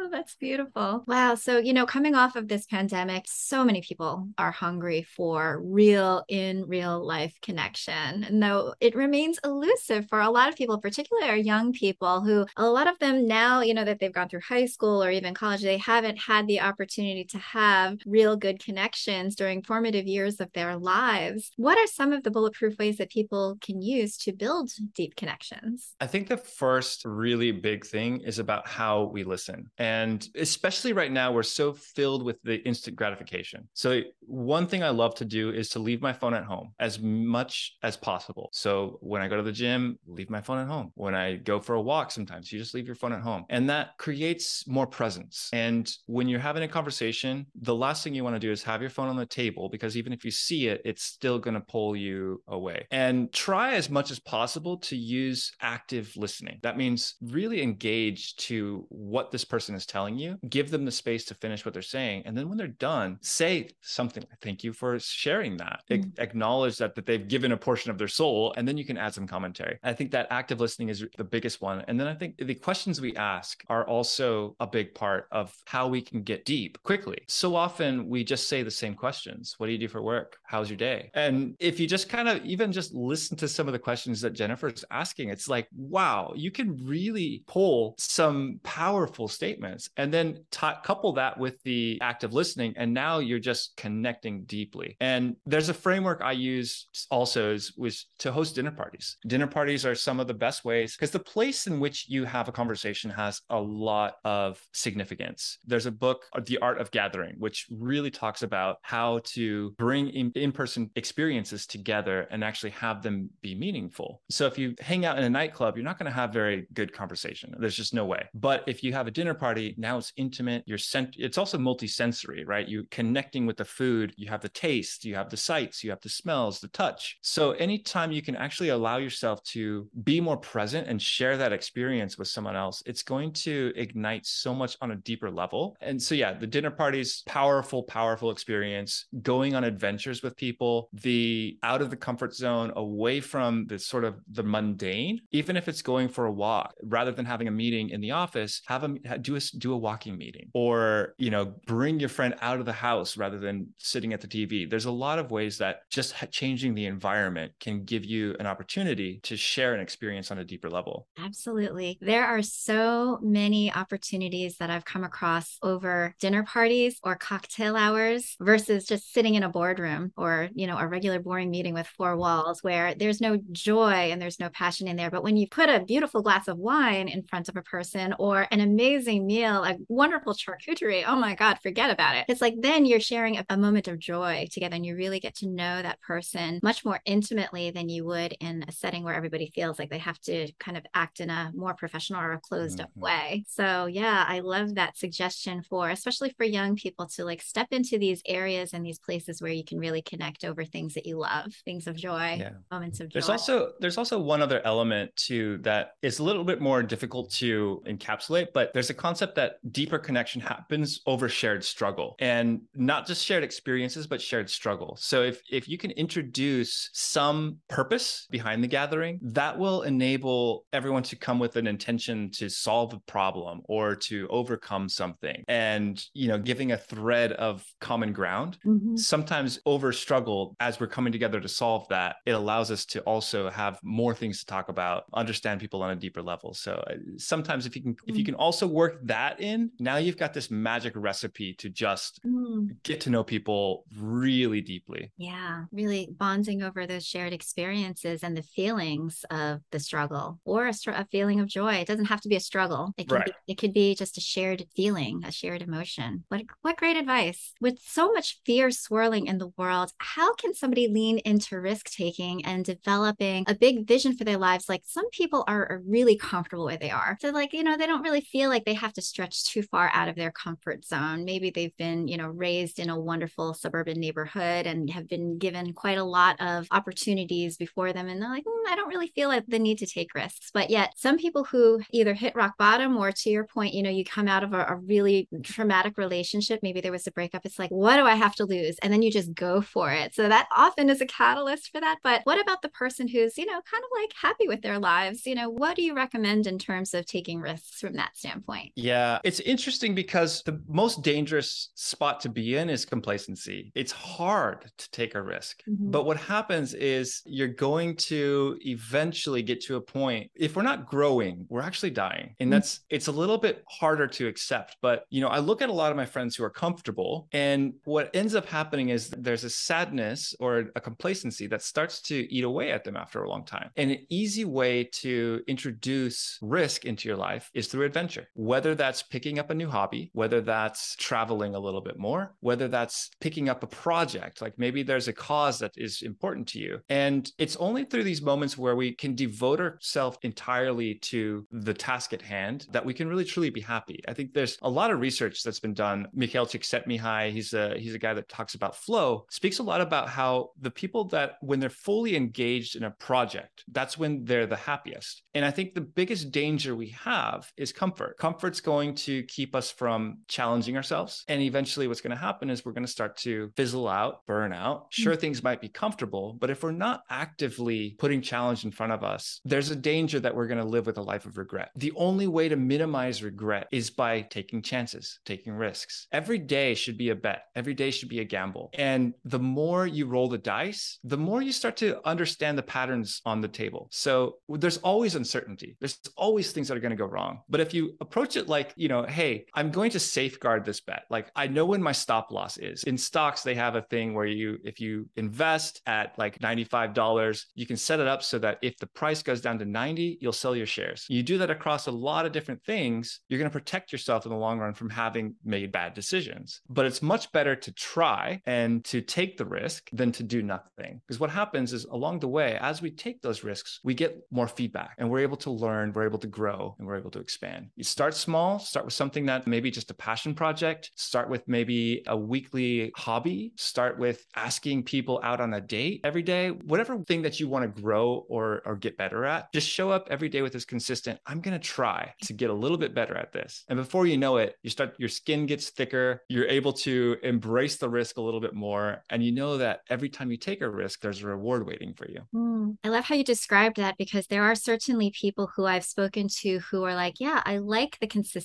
oh, 0.00 0.08
that's 0.10 0.34
beautiful. 0.34 1.04
Wow. 1.06 1.34
So, 1.34 1.58
you 1.58 1.72
know, 1.72 1.86
coming 1.86 2.14
off 2.14 2.36
of 2.36 2.48
this 2.48 2.66
pandemic, 2.66 3.24
so 3.26 3.64
many 3.64 3.82
people 3.82 4.28
are 4.38 4.50
hungry 4.50 5.02
for 5.02 5.60
real, 5.62 6.24
in 6.28 6.64
real 6.66 7.04
life 7.04 7.34
connection. 7.42 8.24
And 8.24 8.42
though 8.42 8.74
it 8.80 8.94
remains 8.94 9.38
elusive 9.44 10.08
for 10.08 10.20
a 10.20 10.30
lot 10.30 10.48
of 10.48 10.56
people, 10.56 10.78
particularly 10.78 11.28
our 11.28 11.36
young 11.36 11.72
people 11.72 12.22
who, 12.22 12.46
a 12.56 12.66
lot 12.66 12.88
of 12.88 12.98
them 12.98 13.26
now, 13.26 13.60
you 13.60 13.74
know, 13.74 13.84
that 13.84 14.00
they've 14.00 14.12
gone 14.12 14.28
through 14.28 14.40
high 14.40 14.66
school 14.66 15.02
or 15.02 15.10
even 15.10 15.34
college, 15.34 15.62
they 15.62 15.78
haven't 15.78 16.18
had 16.18 16.46
the 16.46 16.60
opportunity 16.60 17.24
to 17.24 17.38
have 17.38 17.98
real 18.06 18.36
good 18.36 18.62
connections 18.62 19.34
during 19.34 19.62
formative 19.62 20.06
years 20.06 20.40
of 20.40 20.52
their 20.52 20.76
lives. 20.76 21.50
What 21.56 21.78
are 21.78 21.86
some 21.86 22.12
of 22.12 22.22
the 22.22 22.30
bulletproof 22.30 22.78
ways 22.78 22.96
that 22.98 23.10
people 23.10 23.58
can 23.60 23.82
use 23.82 24.16
to 24.18 24.32
build 24.32 24.70
deep 24.94 25.16
connections? 25.16 25.94
I 26.00 26.06
think 26.06 26.28
the 26.28 26.36
first 26.36 27.04
really 27.04 27.52
big 27.52 27.84
thing 27.84 28.20
is 28.20 28.38
about 28.38 28.66
how 28.66 29.04
we 29.04 29.24
listen. 29.24 29.70
And 29.78 29.89
And 29.90 30.28
especially 30.36 30.92
right 30.92 31.10
now, 31.10 31.32
we're 31.32 31.42
so 31.42 31.72
filled 31.72 32.22
with 32.22 32.38
the 32.44 32.56
instant 32.66 32.94
gratification. 32.96 33.68
So, 33.74 34.02
one 34.20 34.68
thing 34.68 34.82
I 34.84 34.90
love 34.90 35.16
to 35.16 35.24
do 35.24 35.50
is 35.50 35.68
to 35.70 35.80
leave 35.80 36.00
my 36.00 36.12
phone 36.12 36.34
at 36.34 36.44
home 36.44 36.72
as 36.78 37.00
much 37.00 37.76
as 37.82 37.96
possible. 37.96 38.50
So, 38.52 38.98
when 39.00 39.20
I 39.20 39.26
go 39.26 39.36
to 39.36 39.42
the 39.42 39.52
gym, 39.52 39.98
leave 40.06 40.30
my 40.30 40.40
phone 40.40 40.58
at 40.58 40.68
home. 40.68 40.92
When 40.94 41.14
I 41.14 41.36
go 41.36 41.58
for 41.58 41.74
a 41.74 41.80
walk, 41.80 42.12
sometimes 42.12 42.52
you 42.52 42.58
just 42.58 42.72
leave 42.72 42.86
your 42.86 42.94
phone 42.94 43.12
at 43.12 43.20
home. 43.20 43.44
And 43.48 43.68
that 43.70 43.98
creates 43.98 44.66
more 44.68 44.86
presence. 44.86 45.48
And 45.52 45.92
when 46.06 46.28
you're 46.28 46.38
having 46.38 46.62
a 46.62 46.68
conversation, 46.68 47.46
the 47.60 47.74
last 47.74 48.04
thing 48.04 48.14
you 48.14 48.22
want 48.22 48.36
to 48.36 48.40
do 48.46 48.52
is 48.52 48.62
have 48.62 48.80
your 48.80 48.90
phone 48.90 49.08
on 49.08 49.16
the 49.16 49.26
table 49.26 49.68
because 49.68 49.96
even 49.96 50.12
if 50.12 50.24
you 50.24 50.30
see 50.30 50.68
it, 50.68 50.82
it's 50.84 51.02
still 51.02 51.38
going 51.40 51.54
to 51.54 51.60
pull 51.60 51.96
you 51.96 52.42
away. 52.46 52.86
And 52.92 53.32
try 53.32 53.74
as 53.74 53.90
much 53.90 54.12
as 54.12 54.20
possible 54.20 54.76
to 54.78 54.96
use 54.96 55.50
active 55.60 56.12
listening. 56.16 56.60
That 56.62 56.76
means 56.76 57.16
really 57.20 57.60
engage 57.60 58.36
to 58.36 58.86
what 58.88 59.32
this 59.32 59.44
person 59.44 59.74
is 59.74 59.79
telling 59.86 60.18
you, 60.18 60.38
give 60.48 60.70
them 60.70 60.84
the 60.84 60.92
space 60.92 61.24
to 61.26 61.34
finish 61.34 61.64
what 61.64 61.74
they're 61.74 61.82
saying. 61.82 62.22
And 62.24 62.36
then 62.36 62.48
when 62.48 62.58
they're 62.58 62.68
done, 62.68 63.18
say 63.20 63.70
something 63.80 64.22
like, 64.28 64.40
thank 64.40 64.64
you 64.64 64.72
for 64.72 64.98
sharing 64.98 65.56
that. 65.58 65.82
Mm. 65.90 66.18
Acknowledge 66.18 66.78
that, 66.78 66.94
that 66.94 67.06
they've 67.06 67.26
given 67.26 67.52
a 67.52 67.56
portion 67.56 67.90
of 67.90 67.98
their 67.98 68.08
soul, 68.08 68.54
and 68.56 68.66
then 68.66 68.76
you 68.76 68.84
can 68.84 68.96
add 68.96 69.14
some 69.14 69.26
commentary. 69.26 69.78
I 69.82 69.92
think 69.92 70.10
that 70.12 70.26
active 70.30 70.60
listening 70.60 70.88
is 70.88 71.04
the 71.16 71.24
biggest 71.24 71.62
one. 71.62 71.84
And 71.88 71.98
then 71.98 72.06
I 72.06 72.14
think 72.14 72.36
the 72.38 72.54
questions 72.54 73.00
we 73.00 73.16
ask 73.16 73.62
are 73.68 73.86
also 73.86 74.56
a 74.60 74.66
big 74.66 74.94
part 74.94 75.26
of 75.30 75.54
how 75.66 75.88
we 75.88 76.02
can 76.02 76.22
get 76.22 76.44
deep 76.44 76.82
quickly. 76.82 77.18
So 77.28 77.54
often 77.54 78.08
we 78.08 78.24
just 78.24 78.48
say 78.48 78.62
the 78.62 78.70
same 78.70 78.94
questions. 78.94 79.54
What 79.58 79.66
do 79.66 79.72
you 79.72 79.78
do 79.78 79.88
for 79.88 80.02
work? 80.02 80.38
How's 80.44 80.68
your 80.70 80.76
day? 80.76 81.10
And 81.14 81.54
if 81.58 81.80
you 81.80 81.86
just 81.86 82.08
kind 82.08 82.28
of 82.28 82.44
even 82.44 82.72
just 82.72 82.94
listen 82.94 83.36
to 83.38 83.48
some 83.48 83.66
of 83.66 83.72
the 83.72 83.78
questions 83.78 84.20
that 84.20 84.32
Jennifer's 84.32 84.84
asking, 84.90 85.30
it's 85.30 85.48
like, 85.48 85.68
wow, 85.76 86.32
you 86.36 86.50
can 86.50 86.76
really 86.84 87.42
pull 87.46 87.94
some 87.98 88.60
powerful 88.62 89.28
statements 89.28 89.69
and 89.96 90.12
then 90.12 90.44
t- 90.50 90.66
couple 90.84 91.12
that 91.14 91.38
with 91.38 91.62
the 91.62 91.98
active 92.00 92.32
listening. 92.32 92.74
And 92.76 92.92
now 92.92 93.18
you're 93.18 93.38
just 93.38 93.76
connecting 93.76 94.44
deeply. 94.44 94.96
And 95.00 95.36
there's 95.46 95.68
a 95.68 95.74
framework 95.74 96.20
I 96.22 96.32
use 96.32 96.88
also 97.10 97.52
is 97.52 97.74
was 97.76 98.06
to 98.18 98.32
host 98.32 98.54
dinner 98.54 98.70
parties. 98.70 99.16
Dinner 99.26 99.46
parties 99.46 99.84
are 99.86 99.94
some 99.94 100.20
of 100.20 100.26
the 100.26 100.34
best 100.34 100.64
ways 100.64 100.96
because 100.96 101.10
the 101.10 101.18
place 101.18 101.66
in 101.66 101.80
which 101.80 102.08
you 102.08 102.24
have 102.24 102.48
a 102.48 102.52
conversation 102.52 103.10
has 103.10 103.42
a 103.50 103.60
lot 103.60 104.14
of 104.24 104.60
significance. 104.72 105.58
There's 105.66 105.86
a 105.86 105.92
book, 105.92 106.24
uh, 106.34 106.40
The 106.44 106.58
Art 106.58 106.80
of 106.80 106.90
Gathering, 106.90 107.36
which 107.38 107.66
really 107.70 108.10
talks 108.10 108.42
about 108.42 108.78
how 108.82 109.20
to 109.24 109.70
bring 109.78 110.08
in 110.08 110.52
person 110.52 110.90
experiences 110.96 111.66
together 111.66 112.26
and 112.30 112.42
actually 112.42 112.70
have 112.70 113.02
them 113.02 113.30
be 113.42 113.54
meaningful. 113.54 114.22
So 114.30 114.46
if 114.46 114.58
you 114.58 114.74
hang 114.80 115.04
out 115.04 115.18
in 115.18 115.24
a 115.24 115.30
nightclub, 115.30 115.76
you're 115.76 115.84
not 115.84 115.98
going 115.98 116.10
to 116.10 116.16
have 116.16 116.32
very 116.32 116.66
good 116.72 116.92
conversation. 116.92 117.54
There's 117.58 117.76
just 117.76 117.94
no 117.94 118.04
way. 118.04 118.28
But 118.34 118.64
if 118.66 118.82
you 118.82 118.92
have 118.92 119.06
a 119.06 119.10
dinner 119.10 119.34
party, 119.34 119.59
now 119.76 119.98
it's 119.98 120.12
intimate. 120.16 120.62
You're 120.66 120.78
sent, 120.78 121.16
it's 121.18 121.38
also 121.38 121.58
multi-sensory, 121.58 122.44
right? 122.44 122.68
You 122.68 122.84
connecting 122.90 123.46
with 123.46 123.56
the 123.56 123.64
food, 123.64 124.14
you 124.16 124.28
have 124.28 124.40
the 124.40 124.48
taste, 124.48 125.04
you 125.04 125.14
have 125.14 125.30
the 125.30 125.36
sights, 125.36 125.82
you 125.84 125.90
have 125.90 126.00
the 126.00 126.08
smells, 126.08 126.60
the 126.60 126.68
touch. 126.68 127.18
So 127.22 127.52
anytime 127.52 128.12
you 128.12 128.22
can 128.22 128.36
actually 128.36 128.70
allow 128.70 128.98
yourself 128.98 129.42
to 129.54 129.88
be 130.04 130.20
more 130.20 130.36
present 130.36 130.88
and 130.88 131.00
share 131.00 131.36
that 131.36 131.52
experience 131.52 132.18
with 132.18 132.28
someone 132.28 132.56
else, 132.56 132.82
it's 132.86 133.02
going 133.02 133.32
to 133.32 133.72
ignite 133.76 134.26
so 134.26 134.54
much 134.54 134.76
on 134.80 134.92
a 134.92 134.96
deeper 134.96 135.30
level. 135.30 135.76
And 135.80 136.00
so 136.00 136.14
yeah, 136.14 136.32
the 136.32 136.46
dinner 136.46 136.70
parties, 136.70 137.22
powerful, 137.26 137.82
powerful 137.82 138.30
experience, 138.30 139.06
going 139.22 139.54
on 139.54 139.64
adventures 139.64 140.22
with 140.22 140.36
people, 140.36 140.88
the 140.92 141.58
out 141.62 141.82
of 141.82 141.90
the 141.90 141.96
comfort 141.96 142.34
zone, 142.34 142.72
away 142.76 143.20
from 143.20 143.66
the 143.66 143.78
sort 143.78 144.04
of 144.04 144.14
the 144.32 144.42
mundane, 144.42 145.20
even 145.32 145.56
if 145.56 145.68
it's 145.68 145.82
going 145.82 146.08
for 146.08 146.26
a 146.26 146.32
walk, 146.32 146.74
rather 146.82 147.12
than 147.12 147.24
having 147.24 147.48
a 147.48 147.50
meeting 147.50 147.90
in 147.90 148.00
the 148.00 148.10
office, 148.10 148.62
have 148.66 148.84
a 148.84 149.18
do 149.18 149.36
a 149.36 149.40
do 149.58 149.72
a 149.72 149.76
walking 149.76 150.16
meeting 150.16 150.50
or, 150.54 151.14
you 151.18 151.30
know, 151.30 151.54
bring 151.66 152.00
your 152.00 152.08
friend 152.08 152.34
out 152.40 152.60
of 152.60 152.66
the 152.66 152.72
house 152.72 153.16
rather 153.16 153.38
than 153.38 153.68
sitting 153.78 154.12
at 154.12 154.20
the 154.20 154.28
TV. 154.28 154.68
There's 154.68 154.84
a 154.84 154.90
lot 154.90 155.18
of 155.18 155.30
ways 155.30 155.58
that 155.58 155.88
just 155.90 156.14
changing 156.30 156.74
the 156.74 156.86
environment 156.86 157.52
can 157.60 157.84
give 157.84 158.04
you 158.04 158.36
an 158.38 158.46
opportunity 158.46 159.20
to 159.24 159.36
share 159.36 159.74
an 159.74 159.80
experience 159.80 160.30
on 160.30 160.38
a 160.38 160.44
deeper 160.44 160.70
level. 160.70 161.08
Absolutely. 161.18 161.98
There 162.00 162.24
are 162.24 162.42
so 162.42 163.18
many 163.22 163.72
opportunities 163.72 164.58
that 164.58 164.70
I've 164.70 164.84
come 164.84 165.04
across 165.04 165.58
over 165.62 166.14
dinner 166.20 166.42
parties 166.42 166.98
or 167.02 167.16
cocktail 167.16 167.76
hours 167.76 168.36
versus 168.40 168.86
just 168.86 169.12
sitting 169.12 169.34
in 169.34 169.42
a 169.42 169.48
boardroom 169.48 170.12
or, 170.16 170.48
you 170.54 170.66
know, 170.66 170.78
a 170.78 170.86
regular 170.86 171.20
boring 171.20 171.50
meeting 171.50 171.74
with 171.74 171.86
four 171.86 172.16
walls 172.16 172.62
where 172.62 172.94
there's 172.94 173.20
no 173.20 173.38
joy 173.52 174.10
and 174.10 174.20
there's 174.20 174.40
no 174.40 174.48
passion 174.50 174.88
in 174.88 174.96
there. 174.96 175.10
But 175.10 175.22
when 175.22 175.36
you 175.36 175.48
put 175.48 175.68
a 175.68 175.84
beautiful 175.84 176.22
glass 176.22 176.48
of 176.48 176.58
wine 176.58 177.08
in 177.08 177.22
front 177.24 177.48
of 177.48 177.56
a 177.56 177.62
person 177.62 178.14
or 178.18 178.46
an 178.50 178.60
amazing 178.60 179.26
meal, 179.26 179.39
a 179.42 179.76
wonderful 179.88 180.34
charcuterie, 180.34 181.04
oh 181.06 181.16
my 181.16 181.34
God, 181.34 181.58
forget 181.62 181.90
about 181.90 182.16
it. 182.16 182.24
It's 182.28 182.40
like 182.40 182.54
then 182.58 182.84
you're 182.84 183.00
sharing 183.00 183.38
a, 183.38 183.44
a 183.50 183.56
moment 183.56 183.88
of 183.88 183.98
joy 183.98 184.48
together 184.50 184.76
and 184.76 184.86
you 184.86 184.96
really 184.96 185.20
get 185.20 185.34
to 185.36 185.48
know 185.48 185.82
that 185.82 186.00
person 186.00 186.60
much 186.62 186.84
more 186.84 187.00
intimately 187.04 187.70
than 187.70 187.88
you 187.88 188.04
would 188.04 188.36
in 188.40 188.64
a 188.68 188.72
setting 188.72 189.04
where 189.04 189.14
everybody 189.14 189.50
feels 189.54 189.78
like 189.78 189.90
they 189.90 189.98
have 189.98 190.20
to 190.20 190.50
kind 190.58 190.76
of 190.76 190.84
act 190.94 191.20
in 191.20 191.30
a 191.30 191.50
more 191.54 191.74
professional 191.74 192.20
or 192.20 192.32
a 192.32 192.40
closed 192.40 192.80
up 192.80 192.90
mm-hmm. 192.90 193.00
way. 193.00 193.44
So, 193.48 193.86
yeah, 193.86 194.24
I 194.26 194.40
love 194.40 194.74
that 194.76 194.96
suggestion 194.96 195.62
for, 195.62 195.90
especially 195.90 196.34
for 196.36 196.44
young 196.44 196.76
people 196.76 197.06
to 197.14 197.24
like 197.24 197.42
step 197.42 197.68
into 197.70 197.98
these 197.98 198.22
areas 198.26 198.72
and 198.72 198.84
these 198.84 198.98
places 198.98 199.40
where 199.42 199.52
you 199.52 199.64
can 199.64 199.78
really 199.78 200.02
connect 200.02 200.44
over 200.44 200.64
things 200.64 200.94
that 200.94 201.06
you 201.06 201.18
love, 201.18 201.52
things 201.64 201.86
of 201.86 201.96
joy, 201.96 202.36
yeah. 202.38 202.50
moments 202.70 203.00
of 203.00 203.08
joy. 203.08 203.14
There's 203.14 203.28
also, 203.28 203.72
there's 203.80 203.98
also 203.98 204.18
one 204.18 204.42
other 204.42 204.60
element 204.64 205.14
too 205.16 205.58
that 205.62 205.92
is 206.02 206.18
a 206.18 206.24
little 206.24 206.44
bit 206.44 206.60
more 206.60 206.82
difficult 206.82 207.30
to 207.30 207.82
encapsulate, 207.86 208.48
but 208.52 208.72
there's 208.74 208.90
a 208.90 208.94
concept 208.94 209.29
that 209.34 209.58
deeper 209.72 209.98
connection 209.98 210.40
happens 210.40 211.00
over 211.06 211.28
shared 211.28 211.64
struggle 211.64 212.16
and 212.18 212.62
not 212.74 213.06
just 213.06 213.24
shared 213.24 213.44
experiences, 213.44 214.06
but 214.06 214.20
shared 214.20 214.48
struggle. 214.50 214.96
So 215.00 215.22
if, 215.22 215.42
if 215.50 215.68
you 215.68 215.78
can 215.78 215.90
introduce 215.92 216.90
some 216.92 217.58
purpose 217.68 218.26
behind 218.30 218.62
the 218.62 218.68
gathering, 218.68 219.18
that 219.22 219.58
will 219.58 219.82
enable 219.82 220.64
everyone 220.72 221.02
to 221.04 221.16
come 221.16 221.38
with 221.38 221.56
an 221.56 221.66
intention 221.66 222.30
to 222.32 222.48
solve 222.48 222.92
a 222.92 222.98
problem 223.00 223.60
or 223.64 223.94
to 223.96 224.26
overcome 224.28 224.88
something. 224.88 225.44
And, 225.48 226.02
you 226.14 226.28
know, 226.28 226.38
giving 226.38 226.72
a 226.72 226.76
thread 226.76 227.32
of 227.32 227.64
common 227.80 228.12
ground, 228.12 228.58
mm-hmm. 228.66 228.96
sometimes 228.96 229.60
over 229.66 229.92
struggle 229.92 230.56
as 230.60 230.80
we're 230.80 230.86
coming 230.86 231.12
together 231.12 231.40
to 231.40 231.48
solve 231.48 231.88
that, 231.88 232.16
it 232.26 232.32
allows 232.32 232.70
us 232.70 232.84
to 232.86 233.00
also 233.02 233.50
have 233.50 233.78
more 233.82 234.14
things 234.14 234.40
to 234.40 234.46
talk 234.46 234.68
about, 234.68 235.04
understand 235.14 235.60
people 235.60 235.82
on 235.82 235.90
a 235.90 235.96
deeper 235.96 236.22
level. 236.22 236.54
So 236.54 236.72
uh, 236.72 236.94
sometimes 237.16 237.66
if 237.66 237.76
you 237.76 237.82
can, 237.82 237.94
mm-hmm. 237.94 238.10
if 238.10 238.16
you 238.16 238.22
mm. 238.22 238.26
can 238.26 238.34
also 238.34 238.66
work 238.66 239.04
that 239.10 239.40
in, 239.40 239.70
now 239.80 239.96
you've 239.96 240.16
got 240.16 240.32
this 240.32 240.50
magic 240.50 240.92
recipe 240.94 241.52
to 241.54 241.68
just 241.68 242.20
mm-hmm. 242.24 242.68
get 242.84 243.00
to 243.02 243.10
know 243.10 243.24
people 243.24 243.84
really 243.98 244.60
deeply. 244.60 245.10
Yeah, 245.16 245.64
really 245.72 246.08
bonding 246.16 246.62
over 246.62 246.86
those 246.86 247.04
shared 247.04 247.32
experiences 247.32 248.22
and 248.22 248.36
the 248.36 248.42
feelings 248.42 249.24
of 249.30 249.60
the 249.72 249.80
struggle 249.80 250.38
or 250.44 250.68
a, 250.68 250.72
str- 250.72 250.90
a 250.90 251.06
feeling 251.10 251.40
of 251.40 251.48
joy. 251.48 251.74
It 251.74 251.88
doesn't 251.88 252.04
have 252.06 252.20
to 252.20 252.28
be 252.28 252.36
a 252.36 252.40
struggle. 252.40 252.94
It 252.96 253.08
can 253.08 253.18
right. 253.18 253.26
be, 253.26 253.52
it 253.52 253.58
could 253.58 253.72
be 253.72 253.96
just 253.96 254.16
a 254.16 254.20
shared 254.20 254.64
feeling, 254.76 255.22
a 255.24 255.32
shared 255.32 255.62
emotion. 255.62 256.24
What 256.28 256.42
what 256.62 256.76
great 256.76 256.96
advice. 256.96 257.52
With 257.60 257.80
so 257.84 258.12
much 258.12 258.38
fear 258.46 258.70
swirling 258.70 259.26
in 259.26 259.38
the 259.38 259.52
world, 259.56 259.90
how 259.98 260.34
can 260.34 260.54
somebody 260.54 260.86
lean 260.86 261.18
into 261.18 261.60
risk 261.60 261.90
taking 261.90 262.44
and 262.44 262.64
developing 262.64 263.44
a 263.48 263.54
big 263.56 263.88
vision 263.88 264.16
for 264.16 264.22
their 264.22 264.38
lives? 264.38 264.68
Like 264.68 264.82
some 264.86 265.10
people 265.10 265.42
are, 265.48 265.66
are 265.68 265.82
really 265.84 266.16
comfortable 266.16 266.66
where 266.66 266.76
they 266.76 266.90
are. 266.90 267.18
So 267.20 267.30
like, 267.30 267.52
you 267.52 267.64
know, 267.64 267.76
they 267.76 267.86
don't 267.86 268.02
really 268.02 268.20
feel 268.20 268.48
like 268.48 268.64
they 268.64 268.74
have 268.74 268.92
to 268.94 268.99
stretch 269.02 269.44
too 269.44 269.62
far 269.62 269.90
out 269.92 270.08
of 270.08 270.16
their 270.16 270.30
comfort 270.30 270.84
zone. 270.84 271.24
Maybe 271.24 271.50
they've 271.50 271.76
been, 271.76 272.08
you 272.08 272.16
know, 272.16 272.28
raised 272.28 272.78
in 272.78 272.90
a 272.90 272.98
wonderful 272.98 273.54
suburban 273.54 274.00
neighborhood 274.00 274.66
and 274.66 274.90
have 274.90 275.08
been 275.08 275.38
given 275.38 275.72
quite 275.72 275.98
a 275.98 276.04
lot 276.04 276.40
of 276.40 276.66
opportunities 276.70 277.56
before 277.56 277.92
them. 277.92 278.08
And 278.08 278.20
they're 278.20 278.28
like, 278.30 278.44
mm, 278.44 278.70
I 278.70 278.76
don't 278.76 278.88
really 278.88 279.12
feel 279.14 279.28
like 279.28 279.46
the 279.46 279.58
need 279.58 279.78
to 279.78 279.86
take 279.86 280.14
risks. 280.14 280.50
But 280.52 280.70
yet, 280.70 280.94
some 280.96 281.18
people 281.18 281.44
who 281.44 281.80
either 281.92 282.14
hit 282.14 282.36
rock 282.36 282.56
bottom 282.58 282.96
or 282.96 283.12
to 283.12 283.30
your 283.30 283.44
point, 283.44 283.74
you 283.74 283.82
know, 283.82 283.90
you 283.90 284.04
come 284.04 284.28
out 284.28 284.44
of 284.44 284.52
a, 284.52 284.66
a 284.68 284.76
really 284.76 285.28
traumatic 285.42 285.98
relationship, 285.98 286.60
maybe 286.62 286.80
there 286.80 286.92
was 286.92 287.06
a 287.06 287.12
breakup. 287.12 287.44
It's 287.44 287.58
like, 287.58 287.70
what 287.70 287.96
do 287.96 288.04
I 288.04 288.14
have 288.14 288.34
to 288.36 288.44
lose? 288.44 288.76
And 288.82 288.92
then 288.92 289.02
you 289.02 289.10
just 289.10 289.34
go 289.34 289.60
for 289.60 289.90
it. 289.90 290.14
So 290.14 290.28
that 290.28 290.48
often 290.54 290.90
is 290.90 291.00
a 291.00 291.06
catalyst 291.06 291.70
for 291.70 291.80
that. 291.80 291.98
But 292.02 292.22
what 292.24 292.40
about 292.40 292.62
the 292.62 292.68
person 292.68 293.08
who's, 293.08 293.38
you 293.38 293.46
know, 293.46 293.60
kind 293.70 293.84
of 293.84 293.90
like 294.00 294.12
happy 294.20 294.48
with 294.48 294.62
their 294.62 294.78
lives? 294.78 295.26
You 295.26 295.34
know, 295.34 295.48
what 295.50 295.76
do 295.76 295.82
you 295.82 295.94
recommend 295.94 296.46
in 296.46 296.58
terms 296.58 296.94
of 296.94 297.06
taking 297.06 297.40
risks 297.40 297.80
from 297.80 297.94
that 297.94 298.16
standpoint? 298.16 298.72
Yeah, 298.76 298.89
it's 299.24 299.40
interesting 299.40 299.94
because 299.94 300.42
the 300.42 300.60
most 300.68 301.02
dangerous 301.02 301.70
spot 301.74 302.20
to 302.20 302.28
be 302.28 302.56
in 302.56 302.70
is 302.70 302.84
complacency. 302.84 303.72
It's 303.74 303.92
hard 303.92 304.70
to 304.76 304.90
take 304.90 305.14
a 305.14 305.22
risk. 305.22 305.62
Mm-hmm. 305.68 305.90
But 305.90 306.04
what 306.04 306.16
happens 306.16 306.74
is 306.74 307.22
you're 307.26 307.48
going 307.48 307.96
to 307.96 308.58
eventually 308.62 309.42
get 309.42 309.60
to 309.62 309.76
a 309.76 309.80
point 309.80 310.30
if 310.34 310.56
we're 310.56 310.62
not 310.62 310.86
growing 310.86 311.46
we're 311.48 311.62
actually 311.62 311.90
dying 311.90 312.34
and 312.40 312.48
mm. 312.48 312.52
that's 312.52 312.80
it's 312.88 313.08
a 313.08 313.12
little 313.12 313.38
bit 313.38 313.64
harder 313.68 314.06
to 314.06 314.26
accept 314.26 314.76
but 314.80 315.04
you 315.10 315.20
know 315.20 315.28
i 315.28 315.38
look 315.38 315.62
at 315.62 315.68
a 315.68 315.72
lot 315.72 315.90
of 315.90 315.96
my 315.96 316.06
friends 316.06 316.36
who 316.36 316.44
are 316.44 316.50
comfortable 316.50 317.28
and 317.32 317.72
what 317.84 318.10
ends 318.14 318.34
up 318.34 318.46
happening 318.46 318.88
is 318.88 319.10
there's 319.10 319.44
a 319.44 319.50
sadness 319.50 320.34
or 320.40 320.70
a 320.74 320.80
complacency 320.80 321.46
that 321.46 321.62
starts 321.62 322.00
to 322.00 322.32
eat 322.34 322.44
away 322.44 322.72
at 322.72 322.84
them 322.84 322.96
after 322.96 323.22
a 323.22 323.28
long 323.28 323.44
time 323.44 323.70
and 323.76 323.90
an 323.90 323.98
easy 324.08 324.44
way 324.44 324.84
to 324.84 325.42
introduce 325.46 326.38
risk 326.42 326.84
into 326.84 327.08
your 327.08 327.16
life 327.16 327.50
is 327.54 327.66
through 327.68 327.84
adventure 327.84 328.28
whether 328.34 328.74
that's 328.80 329.02
picking 329.02 329.38
up 329.38 329.50
a 329.50 329.54
new 329.54 329.68
hobby, 329.68 330.10
whether 330.14 330.40
that's 330.40 330.96
traveling 330.96 331.54
a 331.54 331.58
little 331.58 331.82
bit 331.82 331.98
more, 331.98 332.34
whether 332.40 332.66
that's 332.66 333.10
picking 333.20 333.50
up 333.50 333.62
a 333.62 333.66
project, 333.66 334.40
like 334.40 334.54
maybe 334.56 334.82
there's 334.82 335.06
a 335.06 335.12
cause 335.12 335.58
that 335.58 335.72
is 335.76 336.00
important 336.00 336.48
to 336.48 336.58
you. 336.58 336.80
And 336.88 337.30
it's 337.36 337.56
only 337.56 337.84
through 337.84 338.04
these 338.04 338.22
moments 338.22 338.56
where 338.56 338.74
we 338.74 338.92
can 338.92 339.14
devote 339.14 339.60
ourselves 339.60 340.16
entirely 340.22 340.94
to 341.12 341.46
the 341.52 341.74
task 341.74 342.14
at 342.14 342.22
hand 342.22 342.68
that 342.72 342.86
we 342.86 342.94
can 342.94 343.06
really 343.06 343.26
truly 343.26 343.50
be 343.50 343.60
happy. 343.60 344.00
I 344.08 344.14
think 344.14 344.32
there's 344.32 344.56
a 344.62 344.70
lot 344.70 344.90
of 344.90 344.98
research 344.98 345.42
that's 345.42 345.60
been 345.60 345.74
done. 345.74 346.08
Mikhail 346.14 346.46
Csikszentmihalyi, 346.46 347.32
he's 347.32 347.52
a 347.52 347.76
he's 347.78 347.94
a 347.94 347.98
guy 347.98 348.14
that 348.14 348.30
talks 348.30 348.54
about 348.54 348.76
flow, 348.76 349.26
speaks 349.28 349.58
a 349.58 349.62
lot 349.62 349.82
about 349.82 350.08
how 350.08 350.52
the 350.58 350.70
people 350.70 351.04
that 351.08 351.34
when 351.42 351.60
they're 351.60 351.68
fully 351.68 352.16
engaged 352.16 352.76
in 352.76 352.84
a 352.84 352.90
project, 352.92 353.62
that's 353.70 353.98
when 353.98 354.24
they're 354.24 354.46
the 354.46 354.56
happiest. 354.56 355.22
And 355.34 355.44
I 355.44 355.50
think 355.50 355.74
the 355.74 355.82
biggest 355.82 356.32
danger 356.32 356.74
we 356.74 356.88
have 357.04 357.52
is 357.58 357.72
comfort. 357.72 358.16
Comfort's 358.16 358.62
going 358.70 358.94
to 358.94 359.24
keep 359.24 359.56
us 359.56 359.68
from 359.68 360.18
challenging 360.28 360.76
ourselves. 360.76 361.24
And 361.26 361.42
eventually 361.42 361.88
what's 361.88 362.00
going 362.00 362.16
to 362.16 362.24
happen 362.28 362.50
is 362.50 362.64
we're 362.64 362.78
going 362.78 362.86
to 362.86 362.96
start 362.98 363.16
to 363.18 363.50
fizzle 363.56 363.88
out, 363.88 364.24
burn 364.28 364.52
out. 364.52 364.86
Sure, 364.90 365.14
mm-hmm. 365.14 365.20
things 365.20 365.42
might 365.42 365.60
be 365.60 365.68
comfortable, 365.68 366.36
but 366.40 366.50
if 366.50 366.62
we're 366.62 366.70
not 366.70 367.02
actively 367.10 367.96
putting 367.98 368.22
challenge 368.22 368.64
in 368.64 368.70
front 368.70 368.92
of 368.92 369.02
us, 369.02 369.40
there's 369.44 369.72
a 369.72 369.76
danger 369.76 370.20
that 370.20 370.36
we're 370.36 370.46
going 370.46 370.60
to 370.60 370.64
live 370.76 370.86
with 370.86 370.98
a 370.98 371.02
life 371.02 371.26
of 371.26 371.36
regret. 371.36 371.70
The 371.74 371.92
only 371.96 372.28
way 372.28 372.48
to 372.48 372.54
minimize 372.54 373.24
regret 373.24 373.66
is 373.72 373.90
by 373.90 374.20
taking 374.22 374.62
chances, 374.62 375.18
taking 375.24 375.52
risks. 375.52 376.06
Every 376.12 376.38
day 376.38 376.74
should 376.74 376.96
be 376.96 377.08
a 377.08 377.16
bet. 377.16 377.46
Every 377.56 377.74
day 377.74 377.90
should 377.90 378.08
be 378.08 378.20
a 378.20 378.24
gamble. 378.24 378.70
And 378.74 379.14
the 379.24 379.40
more 379.40 379.84
you 379.84 380.06
roll 380.06 380.28
the 380.28 380.38
dice, 380.38 381.00
the 381.02 381.18
more 381.18 381.42
you 381.42 381.50
start 381.50 381.76
to 381.78 382.06
understand 382.08 382.56
the 382.56 382.62
patterns 382.62 383.20
on 383.26 383.40
the 383.40 383.48
table. 383.48 383.88
So 383.90 384.36
there's 384.48 384.78
always 384.78 385.16
uncertainty. 385.16 385.76
There's 385.80 385.98
always 386.16 386.52
things 386.52 386.68
that 386.68 386.76
are 386.76 386.80
going 386.86 386.90
to 386.90 387.04
go 387.04 387.06
wrong. 387.06 387.40
But 387.48 387.60
if 387.60 387.74
you 387.74 387.96
approach 388.00 388.36
it 388.36 388.48
like, 388.48 388.59
you 388.76 388.88
know, 388.88 389.04
hey, 389.04 389.46
I'm 389.54 389.70
going 389.70 389.90
to 389.92 390.00
safeguard 390.00 390.64
this 390.64 390.80
bet. 390.80 391.04
Like 391.10 391.30
I 391.36 391.46
know 391.46 391.66
when 391.66 391.82
my 391.82 391.92
stop 391.92 392.30
loss 392.30 392.56
is. 392.56 392.84
In 392.84 392.96
stocks, 392.98 393.42
they 393.42 393.54
have 393.54 393.74
a 393.74 393.82
thing 393.82 394.14
where 394.14 394.26
you, 394.26 394.58
if 394.64 394.80
you 394.80 395.08
invest 395.16 395.82
at 395.86 396.18
like 396.18 396.38
$95, 396.38 397.44
you 397.54 397.66
can 397.66 397.76
set 397.76 398.00
it 398.00 398.06
up 398.06 398.22
so 398.22 398.38
that 398.38 398.58
if 398.62 398.76
the 398.78 398.86
price 398.86 399.22
goes 399.22 399.40
down 399.40 399.58
to 399.58 399.64
90, 399.64 400.18
you'll 400.20 400.32
sell 400.32 400.56
your 400.56 400.66
shares. 400.66 401.06
You 401.08 401.22
do 401.22 401.38
that 401.38 401.50
across 401.50 401.86
a 401.86 401.92
lot 401.92 402.26
of 402.26 402.32
different 402.32 402.62
things, 402.64 403.20
you're 403.28 403.38
going 403.38 403.50
to 403.50 403.58
protect 403.58 403.92
yourself 403.92 404.26
in 404.26 404.30
the 404.30 404.38
long 404.38 404.58
run 404.58 404.74
from 404.74 404.90
having 404.90 405.34
made 405.44 405.72
bad 405.72 405.94
decisions. 405.94 406.60
But 406.68 406.86
it's 406.86 407.02
much 407.02 407.30
better 407.32 407.56
to 407.56 407.72
try 407.72 408.40
and 408.46 408.84
to 408.86 409.00
take 409.00 409.36
the 409.36 409.44
risk 409.44 409.88
than 409.92 410.12
to 410.12 410.22
do 410.22 410.42
nothing. 410.42 411.00
Because 411.06 411.20
what 411.20 411.30
happens 411.30 411.72
is 411.72 411.84
along 411.84 412.20
the 412.20 412.28
way, 412.28 412.58
as 412.60 412.82
we 412.82 412.90
take 412.90 413.22
those 413.22 413.44
risks, 413.44 413.80
we 413.84 413.94
get 413.94 414.18
more 414.30 414.48
feedback 414.48 414.94
and 414.98 415.10
we're 415.10 415.20
able 415.20 415.36
to 415.38 415.50
learn, 415.50 415.92
we're 415.92 416.06
able 416.06 416.18
to 416.18 416.26
grow, 416.26 416.74
and 416.78 416.86
we're 416.86 416.98
able 416.98 417.10
to 417.10 417.20
expand. 417.20 417.68
You 417.76 417.84
start 417.84 418.14
small, 418.14 418.49
start 418.58 418.84
with 418.84 418.94
something 418.94 419.26
that 419.26 419.46
maybe 419.46 419.70
just 419.70 419.90
a 419.90 419.94
passion 419.94 420.34
project, 420.34 420.90
start 420.94 421.28
with 421.28 421.46
maybe 421.46 422.02
a 422.06 422.16
weekly 422.16 422.92
hobby, 422.96 423.52
start 423.56 423.98
with 423.98 424.26
asking 424.34 424.84
people 424.84 425.20
out 425.22 425.40
on 425.40 425.54
a 425.54 425.60
date 425.60 426.00
every 426.04 426.22
day, 426.22 426.50
whatever 426.50 426.98
thing 427.04 427.22
that 427.22 427.40
you 427.40 427.48
want 427.48 427.62
to 427.62 427.82
grow 427.82 428.24
or, 428.28 428.62
or 428.64 428.76
get 428.76 428.96
better 428.96 429.24
at, 429.24 429.52
just 429.52 429.68
show 429.68 429.90
up 429.90 430.08
every 430.10 430.28
day 430.28 430.42
with 430.42 430.52
this 430.52 430.64
consistent, 430.64 431.18
I'm 431.26 431.40
going 431.40 431.58
to 431.58 431.64
try 431.64 432.12
to 432.22 432.32
get 432.32 432.50
a 432.50 432.54
little 432.54 432.78
bit 432.78 432.94
better 432.94 433.16
at 433.16 433.32
this. 433.32 433.64
And 433.68 433.76
before 433.76 434.06
you 434.06 434.16
know 434.16 434.38
it, 434.38 434.56
you 434.62 434.70
start, 434.70 434.94
your 434.98 435.08
skin 435.08 435.46
gets 435.46 435.70
thicker, 435.70 436.22
you're 436.28 436.48
able 436.48 436.72
to 436.72 437.16
embrace 437.22 437.76
the 437.76 437.88
risk 437.88 438.16
a 438.16 438.22
little 438.22 438.40
bit 438.40 438.54
more. 438.54 439.04
And 439.10 439.22
you 439.22 439.32
know 439.32 439.58
that 439.58 439.80
every 439.88 440.08
time 440.08 440.30
you 440.30 440.36
take 440.36 440.60
a 440.60 440.68
risk, 440.68 441.00
there's 441.00 441.22
a 441.22 441.26
reward 441.26 441.66
waiting 441.66 441.94
for 441.94 442.08
you. 442.08 442.20
Mm, 442.34 442.76
I 442.84 442.88
love 442.88 443.04
how 443.04 443.14
you 443.14 443.24
described 443.24 443.76
that 443.76 443.96
because 443.98 444.26
there 444.26 444.44
are 444.44 444.54
certainly 444.54 445.10
people 445.10 445.50
who 445.54 445.66
I've 445.66 445.84
spoken 445.84 446.28
to 446.40 446.58
who 446.70 446.84
are 446.84 446.94
like, 446.94 447.14
yeah, 447.18 447.42
I 447.44 447.58
like 447.58 447.98
the 448.00 448.06
consistency. 448.06 448.39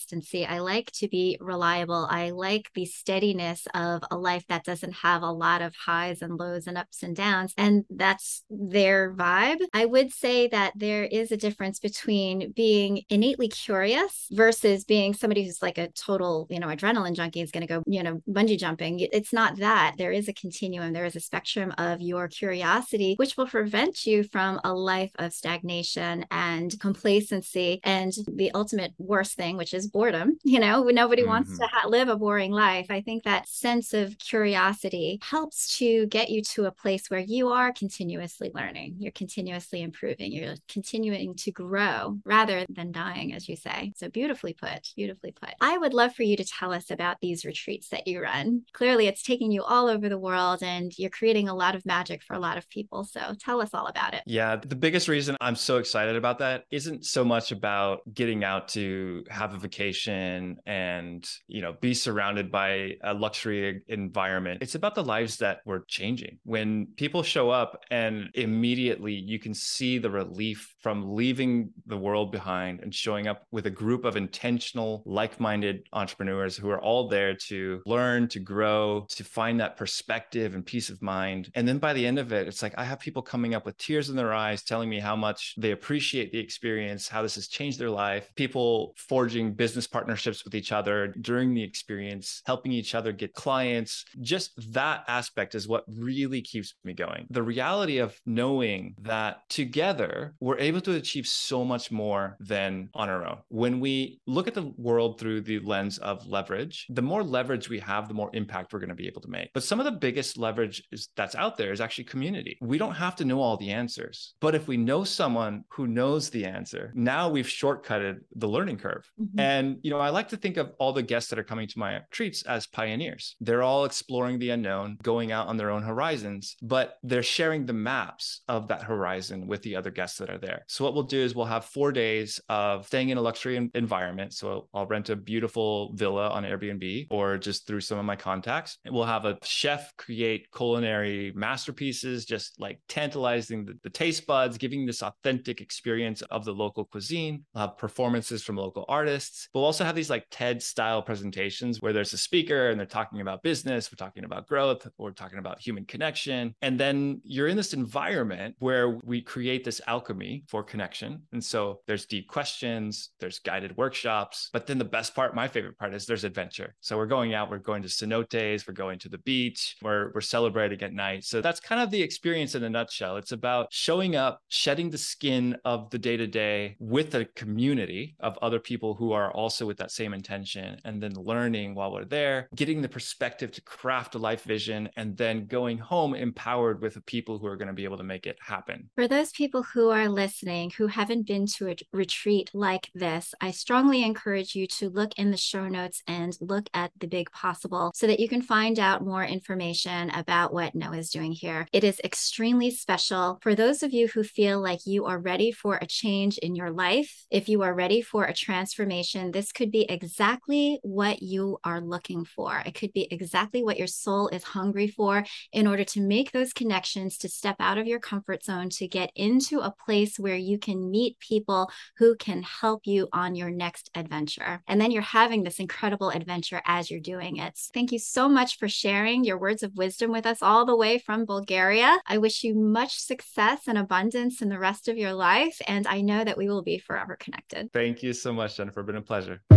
I 0.48 0.60
like 0.60 0.92
to 0.96 1.08
be 1.08 1.38
reliable. 1.40 2.08
I 2.10 2.32
like 2.32 2.70
the 2.74 2.86
steadiness 2.86 3.68
of 3.74 4.04
a 4.12 4.18
life 4.18 4.46
that 4.50 4.64
doesn't 4.64 4.94
have 4.94 5.22
a 5.22 5.32
lot 5.32 5.62
of 5.62 5.74
highs 5.76 6.22
and 6.22 6.38
lows 6.38 6.68
and 6.68 6.78
ups 6.78 7.04
and 7.04 7.16
downs. 7.16 7.54
And 7.58 7.86
that's 7.90 8.44
their 8.50 9.14
vibe. 9.14 9.60
I 9.74 9.86
would 9.86 10.12
say 10.14 10.48
that 10.50 10.74
there 10.76 11.04
is 11.04 11.32
a 11.32 11.38
difference 11.38 11.80
between 11.80 12.52
being 12.52 13.04
innately 13.10 13.48
curious 13.48 14.28
versus 14.32 14.84
being 14.84 15.14
somebody 15.14 15.46
who's 15.46 15.62
like 15.62 15.78
a 15.78 15.90
total, 15.90 16.48
you 16.50 16.60
know, 16.60 16.68
adrenaline 16.68 17.16
junkie 17.16 17.42
is 17.42 17.52
going 17.52 17.66
to 17.66 17.74
go, 17.74 17.84
you 17.86 18.04
know, 18.04 18.22
bungee 18.30 18.58
jumping. 18.58 19.00
It's 19.00 19.34
not 19.34 19.58
that. 19.58 19.96
There 19.98 20.12
is 20.12 20.28
a 20.28 20.34
continuum, 20.34 20.94
there 20.94 21.06
is 21.06 21.16
a 21.16 21.20
spectrum 21.20 21.74
of 21.78 22.02
your 22.02 22.28
curiosity, 22.28 23.16
which 23.18 23.38
will 23.38 23.48
prevent 23.48 24.06
you 24.06 24.24
from 24.24 24.60
a 24.64 24.74
life 24.74 25.12
of 25.18 25.34
stagnation 25.34 26.26
and 26.32 26.78
complacency 26.80 27.80
and 27.84 28.12
the 28.28 28.52
ultimate 28.54 28.94
worst 28.98 29.36
thing, 29.36 29.58
which 29.58 29.74
is 29.74 29.85
boredom. 29.88 30.38
You 30.56 30.62
know, 30.62 30.84
nobody 30.84 31.24
mm-hmm. 31.24 31.32
wants 31.32 31.58
to 31.58 31.66
ha- 31.66 31.90
live 31.90 32.08
a 32.08 32.16
boring 32.16 32.52
life. 32.52 32.86
I 32.90 33.02
think 33.02 33.24
that 33.24 33.50
sense 33.50 33.94
of 33.94 34.18
curiosity 34.20 35.20
helps 35.22 35.78
to 35.80 36.06
get 36.08 36.30
you 36.30 36.42
to 36.44 36.66
a 36.66 36.72
place 36.72 37.10
where 37.10 37.20
you 37.20 37.50
are 37.50 37.74
continuously 37.74 38.52
learning, 38.54 38.96
you're 39.00 39.12
continuously 39.12 39.82
improving, 39.82 40.32
you're 40.32 40.56
continuing 40.70 41.36
to 41.36 41.52
grow 41.52 42.20
rather 42.24 42.66
than 42.70 42.94
dying, 42.94 43.34
as 43.34 43.50
you 43.50 43.58
say. 43.58 43.92
So 43.98 44.08
beautifully 44.10 44.54
put, 44.54 44.94
beautifully 44.96 45.34
put. 45.34 45.56
I 45.60 45.78
would 45.78 45.94
love 45.94 46.16
for 46.16 46.24
you 46.24 46.38
to 46.38 46.46
tell 46.46 46.72
us 46.72 46.90
about 46.90 47.18
these 47.20 47.44
retreats 47.44 47.90
that 47.90 48.08
you 48.08 48.22
run. 48.22 48.62
Clearly, 48.72 49.08
it's 49.08 49.24
taking 49.24 49.52
you 49.52 49.64
all 49.64 49.88
over 49.88 50.08
the 50.08 50.18
world 50.18 50.64
and 50.64 50.98
you're 50.98 51.10
creating 51.10 51.50
a 51.50 51.56
lot 51.56 51.76
of 51.76 51.86
magic 51.86 52.24
for 52.24 52.34
a 52.34 52.40
lot 52.40 52.58
of 52.58 52.70
people. 52.70 53.04
So 53.04 53.36
tell 53.40 53.62
us 53.62 53.74
all 53.74 53.88
about 53.88 54.14
it. 54.14 54.24
Yeah, 54.26 54.56
the 54.56 54.76
biggest 54.76 55.08
reason 55.08 55.36
I'm 55.42 55.56
so 55.56 55.78
excited 55.78 56.16
about 56.16 56.40
that 56.40 56.66
isn't 56.72 57.06
so 57.06 57.26
much 57.26 57.52
about 57.52 58.02
getting 58.14 58.44
out 58.44 58.68
to 58.70 59.24
have 59.30 59.54
a 59.54 59.58
vacation 59.66 60.58
and, 60.66 61.28
you 61.48 61.62
know, 61.62 61.74
be 61.82 61.94
surrounded 61.94 62.52
by 62.52 62.96
a 63.04 63.14
luxury 63.14 63.82
environment. 63.88 64.62
It's 64.62 64.76
about 64.76 64.96
the 64.96 65.04
lives 65.04 65.38
that 65.38 65.60
we're 65.66 65.84
changing. 65.88 66.38
When 66.44 66.88
people 66.98 67.24
show 67.24 67.50
up 67.50 67.84
and 67.90 68.30
immediately 68.34 69.14
you 69.14 69.40
can 69.40 69.54
see 69.54 69.98
the 69.98 70.10
relief 70.10 70.76
from 70.82 71.16
leaving 71.16 71.72
the 71.88 71.98
world 71.98 72.32
behind 72.32 72.82
and 72.82 72.94
showing 72.94 73.28
up 73.28 73.40
with 73.52 73.66
a 73.66 73.72
group 73.72 74.06
of 74.06 74.16
intentional, 74.16 75.02
like 75.06 75.40
minded 75.40 75.78
entrepreneurs 75.94 76.56
who 76.56 76.70
are 76.70 76.82
all 76.82 77.08
there 77.08 77.34
to 77.48 77.82
learn, 77.86 78.28
to 78.28 78.40
grow, 78.40 79.06
to 79.10 79.24
find 79.24 79.60
that 79.60 79.78
perspective 79.78 80.54
and 80.54 80.64
peace 80.66 80.90
of 80.90 81.02
mind. 81.02 81.50
And 81.56 81.68
then 81.68 81.80
by 81.80 81.94
the 81.94 82.06
end 82.06 82.20
of 82.20 82.32
it, 82.32 82.48
it's 82.48 82.62
like 82.62 82.76
I 82.78 82.84
have 82.84 83.00
people 83.00 83.24
coming 83.24 83.56
up 83.56 83.66
with 83.66 83.78
tears 83.78 84.10
in 84.10 84.16
their 84.16 84.34
eyes 84.34 84.64
telling 84.64 84.90
me 84.90 85.00
how 85.00 85.16
much 85.16 85.56
they 85.58 85.72
appreciate 85.72 86.32
the 86.32 86.40
experience, 86.40 87.08
how 87.08 87.24
this 87.24 87.36
has 87.36 87.48
changed 87.48 87.80
their 87.80 87.90
life, 87.90 88.30
people 88.36 88.94
forging 88.96 89.55
business 89.56 89.88
partnerships 89.88 90.44
with 90.44 90.56
each 90.56 90.72
other 90.72 91.08
during 91.08 91.54
the 91.54 91.64
experience, 91.64 92.42
helping 92.46 92.72
each 92.72 92.96
other 92.96 93.12
get 93.12 93.34
clients. 93.34 94.06
Just 94.22 94.52
that 94.74 95.04
aspect 95.08 95.56
is 95.56 95.68
what 95.68 95.84
really 95.88 96.42
keeps 96.42 96.76
me 96.84 96.94
going. 96.94 97.28
The 97.30 97.44
reality 97.44 97.98
of 97.98 98.20
knowing 98.26 98.96
that 99.02 99.42
together 99.50 100.34
we're 100.40 100.60
able 100.60 100.82
to 100.82 100.96
achieve 100.96 101.28
so 101.28 101.64
much 101.64 101.92
more 101.92 102.38
than 102.40 102.90
on 102.94 103.10
our 103.10 103.26
own. 103.26 103.38
When 103.50 103.80
we 103.80 104.20
look 104.26 104.48
at 104.48 104.54
the 104.54 104.74
world 104.78 105.20
through 105.20 105.42
the 105.42 105.60
lens 105.60 105.98
of 106.00 106.26
leverage, 106.28 106.86
the 106.90 107.02
more 107.02 107.24
leverage 107.24 107.70
we 107.70 107.80
have, 107.80 108.08
the 108.08 108.14
more 108.14 108.30
impact 108.34 108.74
we're 108.74 108.80
going 108.80 108.90
to 108.90 108.96
be 108.96 109.08
able 109.08 109.22
to 109.22 109.30
make. 109.30 109.52
But 109.54 109.64
some 109.64 109.80
of 109.80 109.86
the 109.86 109.92
biggest 109.92 110.38
leverage 110.38 110.84
is, 110.92 111.10
that's 111.16 111.36
out 111.36 111.58
there 111.58 111.72
is 111.72 111.82
actually 111.82 112.06
community. 112.06 112.58
We 112.62 112.78
don't 112.78 112.96
have 112.96 113.16
to 113.18 113.26
know 113.26 113.40
all 113.40 113.58
the 113.58 113.72
answers, 113.72 114.36
but 114.40 114.56
if 114.56 114.68
we 114.68 114.78
know 114.78 115.04
someone 115.04 115.64
who 115.70 115.88
knows 115.88 116.30
the 116.30 116.46
answer, 116.46 116.92
now 116.96 117.30
we've 117.30 117.46
shortcutted 117.46 118.18
the 118.36 118.48
learning 118.48 118.78
curve. 118.78 119.10
Mm-hmm. 119.20 119.40
And, 119.46 119.78
you 119.84 119.92
know, 119.92 120.00
I 120.00 120.10
like 120.10 120.30
to 120.30 120.38
think 120.38 120.58
of 120.58 120.72
all 120.80 120.94
the 120.94 121.04
guests 121.04 121.30
that 121.30 121.40
are 121.40 121.44
coming 121.44 121.68
to 121.68 121.80
my 121.80 121.92
retreats 121.98 122.42
as 122.44 122.68
pioneers. 122.68 123.36
They're 123.40 123.68
all 123.70 123.86
exploring 123.86 124.40
the 124.40 124.50
unknown, 124.50 124.98
going 125.04 125.32
out 125.32 125.48
on 125.48 125.58
their 125.58 125.70
own 125.70 125.84
horizons, 125.84 126.56
but 126.62 126.98
they're 127.04 127.24
sharing 127.38 127.66
the 127.66 127.74
maps 127.92 128.42
of 128.48 128.68
that 128.70 128.84
horizon 128.84 129.48
with 129.48 129.62
the 129.62 129.76
other 129.76 129.92
guests 129.92 130.18
that 130.20 130.30
are 130.30 130.38
there. 130.38 130.64
So 130.68 130.84
what 130.84 130.94
we'll 130.94 131.04
do 131.04 131.20
is 131.20 131.36
we'll 131.36 131.46
have 131.58 131.66
four 131.66 131.92
days 131.92 132.40
of 132.50 132.88
staying 132.88 133.10
in 133.10 133.18
a 133.18 133.22
luxury 133.22 133.70
environment. 133.74 134.34
So 134.34 134.68
I'll 134.74 134.88
rent 134.88 135.10
a 135.10 135.16
beautiful 135.16 135.94
villa 135.94 136.30
on 136.30 136.44
Airbnb 136.44 137.08
or 137.10 137.38
just 137.38 137.68
through 137.68 137.82
some 137.82 138.00
of 138.00 138.06
my 138.06 138.16
contacts. 138.16 138.78
And 138.86 138.94
we'll 138.94 139.06
have 139.06 139.26
a 139.26 139.38
chef 139.44 139.96
create 139.98 140.48
culinary 140.56 141.34
masterpieces, 141.36 142.26
just 142.26 142.60
like 142.60 142.80
tantalizing 142.88 143.66
the, 143.66 143.74
the 143.84 143.90
taste 143.90 144.26
buds, 144.26 144.58
giving 144.58 144.86
this 144.86 145.04
authentic 145.04 145.62
experience 145.62 146.22
of 146.24 146.46
the 146.46 146.54
local 146.54 146.86
cuisine. 146.86 147.44
We'll 147.54 147.68
have 147.68 147.78
performances 147.78 148.44
from 148.44 148.56
local 148.56 148.86
artists. 148.88 149.35
We'll 149.54 149.66
also 149.66 149.84
have 149.84 149.96
these 149.96 150.10
like 150.10 150.26
TED 150.32 150.62
style 150.62 151.02
presentations 151.02 151.82
where 151.82 151.94
there's 151.94 152.14
a 152.14 152.18
speaker 152.18 152.70
and 152.70 152.80
they're 152.80 152.86
talking 152.86 153.22
about 153.22 153.44
business, 153.44 153.92
we're 153.92 154.04
talking 154.04 154.26
about 154.26 154.48
growth, 154.48 154.88
we're 154.98 155.12
talking 155.12 155.40
about 155.40 155.60
human 155.60 155.86
connection. 155.86 156.56
And 156.62 156.80
then 156.80 157.22
you're 157.24 157.48
in 157.48 157.58
this 157.58 157.74
environment 157.74 158.56
where 158.60 158.90
we 159.04 159.22
create 159.22 159.64
this 159.64 159.82
alchemy 159.88 160.44
for 160.48 160.64
connection. 160.64 161.24
And 161.32 161.44
so 161.44 161.82
there's 161.88 162.06
deep 162.06 162.28
questions, 162.28 163.12
there's 163.20 163.40
guided 163.40 163.76
workshops, 163.78 164.50
but 164.54 164.68
then 164.68 164.78
the 164.78 164.86
best 164.86 165.16
part, 165.16 165.36
my 165.36 165.48
favorite 165.48 165.78
part 165.78 165.94
is 165.94 166.06
there's 166.06 166.24
adventure. 166.24 166.76
So 166.82 166.98
we're 166.98 167.06
going 167.06 167.34
out, 167.34 167.50
we're 167.50 167.60
going 167.60 167.82
to 167.84 167.90
cenotes, 167.90 168.68
we're 168.68 168.74
going 168.74 169.00
to 169.00 169.10
the 169.10 169.18
beach, 169.20 169.76
we're, 169.82 170.12
we're 170.14 170.22
celebrating 170.22 170.82
at 170.82 170.94
night. 170.94 171.24
So 171.24 171.42
that's 171.42 171.60
kind 171.60 171.82
of 171.82 171.92
the 171.92 172.02
experience 172.02 172.56
in 172.56 172.64
a 172.64 172.70
nutshell. 172.70 173.18
It's 173.18 173.32
about 173.32 173.68
showing 173.72 174.16
up, 174.16 174.40
shedding 174.48 174.90
the 174.90 174.98
skin 174.98 175.58
of 175.66 175.90
the 175.90 176.00
day 176.00 176.18
to 176.18 176.28
day 176.28 176.76
with 176.80 177.16
a 177.16 177.26
community 177.36 178.16
of 178.20 178.38
other 178.42 178.60
people 178.60 178.94
who 178.96 179.12
are 179.12 179.25
also 179.32 179.66
with 179.66 179.78
that 179.78 179.92
same 179.92 180.14
intention, 180.14 180.80
and 180.86 181.02
then 181.02 181.14
learning 181.14 181.76
while 181.76 181.92
we're 181.92 182.06
there, 182.06 182.50
getting 182.56 182.82
the 182.82 182.90
perspective 182.90 183.52
to 183.52 183.62
craft 183.62 184.16
a 184.16 184.18
life 184.18 184.44
vision, 184.44 184.90
and 184.96 185.16
then 185.18 185.46
going 185.46 185.78
home 185.78 186.14
empowered 186.14 186.82
with 186.82 186.96
the 186.96 187.02
people 187.02 187.38
who 187.38 187.48
are 187.48 187.58
going 187.58 187.68
to 187.68 187.74
be 187.74 187.84
able 187.84 187.98
to 187.98 188.04
make 188.04 188.26
it 188.26 188.38
happen. 188.42 188.90
For 188.96 189.08
those 189.08 189.32
people 189.32 189.64
who 189.64 189.90
are 189.90 190.10
listening 190.10 190.72
who 190.78 190.88
haven't 190.88 191.28
been 191.28 191.46
to 191.46 191.70
a 191.70 191.76
retreat 191.92 192.52
like 192.54 192.90
this, 192.94 193.34
I 193.42 193.52
strongly 193.52 194.04
encourage 194.04 194.56
you 194.56 194.68
to 194.68 194.90
look 194.90 195.12
in 195.18 195.32
the 195.32 195.38
show 195.38 195.68
notes 195.68 196.02
and 196.08 196.38
look 196.42 196.70
at 196.74 196.92
the 197.00 197.08
Big 197.08 197.32
Possible 197.32 197.92
so 197.96 198.08
that 198.08 198.20
you 198.20 198.28
can 198.28 198.42
find 198.42 198.80
out 198.80 199.06
more 199.06 199.24
information 199.24 200.10
about 200.12 200.54
what 200.54 200.76
Noah 200.76 200.98
is 200.98 201.10
doing 201.10 201.32
here. 201.32 201.68
It 201.74 201.84
is 201.84 202.02
extremely 202.04 202.72
special 202.72 203.40
for 203.42 203.56
those 203.56 203.84
of 203.84 203.94
you 203.94 204.08
who 204.08 204.24
feel 204.24 204.62
like 204.62 204.86
you 204.86 205.06
are 205.06 205.20
ready 205.20 205.52
for 205.52 205.78
a 205.82 205.88
change 205.88 206.38
in 206.40 206.56
your 206.56 206.72
life. 206.72 207.26
If 207.32 207.50
you 207.50 207.62
are 207.64 207.74
ready 207.74 208.02
for 208.02 208.26
a 208.26 208.34
transformation, 208.34 209.15
this 209.16 209.52
could 209.52 209.72
be 209.72 209.90
exactly 209.90 210.80
what 210.84 211.22
you 211.22 211.58
are 211.64 211.82
looking 211.82 212.26
for. 212.26 212.62
It 212.66 212.76
could 212.76 212.94
be 212.94 213.08
exactly 213.12 213.64
what 213.64 213.78
your 213.78 213.88
soul 213.88 214.28
is 214.30 214.44
hungry 214.44 214.88
for 214.88 215.26
in 215.52 215.68
order 215.68 215.84
to 215.86 216.02
make 216.02 216.32
those 216.32 216.54
connections, 216.54 217.18
to 217.20 217.30
step 217.30 217.56
out 217.60 217.78
of 217.78 217.88
your 217.88 218.00
comfort 218.00 218.44
zone, 218.44 218.70
to 218.72 218.88
get 218.88 219.12
into 219.16 219.60
a 219.60 219.74
place 219.86 220.20
where 220.20 220.36
you 220.36 220.60
can 220.60 220.92
meet 220.92 221.20
people 221.20 221.70
who 221.98 222.16
can 222.16 222.44
help 222.44 222.86
you 222.86 223.08
on 223.14 223.36
your 223.36 223.50
next 223.50 223.90
adventure. 223.96 224.62
And 224.68 224.80
then 224.80 224.92
you're 224.92 225.02
having 225.02 225.44
this 225.44 225.60
incredible 225.60 226.10
adventure 226.10 226.62
as 226.66 226.92
you're 226.92 227.00
doing 227.00 227.38
it. 227.38 227.58
Thank 227.74 227.92
you 227.92 228.00
so 228.00 228.28
much 228.28 228.58
for 228.58 228.68
sharing 228.68 229.24
your 229.24 229.38
words 229.38 229.64
of 229.64 229.76
wisdom 229.76 230.12
with 230.12 230.26
us 230.26 230.42
all 230.42 230.66
the 230.66 230.76
way 230.76 231.00
from 231.00 231.26
Bulgaria. 231.26 232.00
I 232.06 232.18
wish 232.18 232.44
you 232.44 232.56
much 232.56 232.98
success 232.98 233.62
and 233.68 233.78
abundance 233.78 234.42
in 234.42 234.50
the 234.50 234.60
rest 234.60 234.88
of 234.88 234.98
your 234.98 235.14
life. 235.14 235.62
And 235.68 235.88
I 235.88 236.02
know 236.02 236.24
that 236.24 236.38
we 236.38 236.50
will 236.50 236.64
be 236.64 236.80
forever 236.80 237.16
connected. 237.16 237.72
Thank 237.74 238.04
you 238.04 238.14
so 238.14 238.34
much, 238.34 238.58
Jennifer. 238.58 238.84
Been 238.84 238.96
a 238.98 239.02
pleasure. 239.06 239.55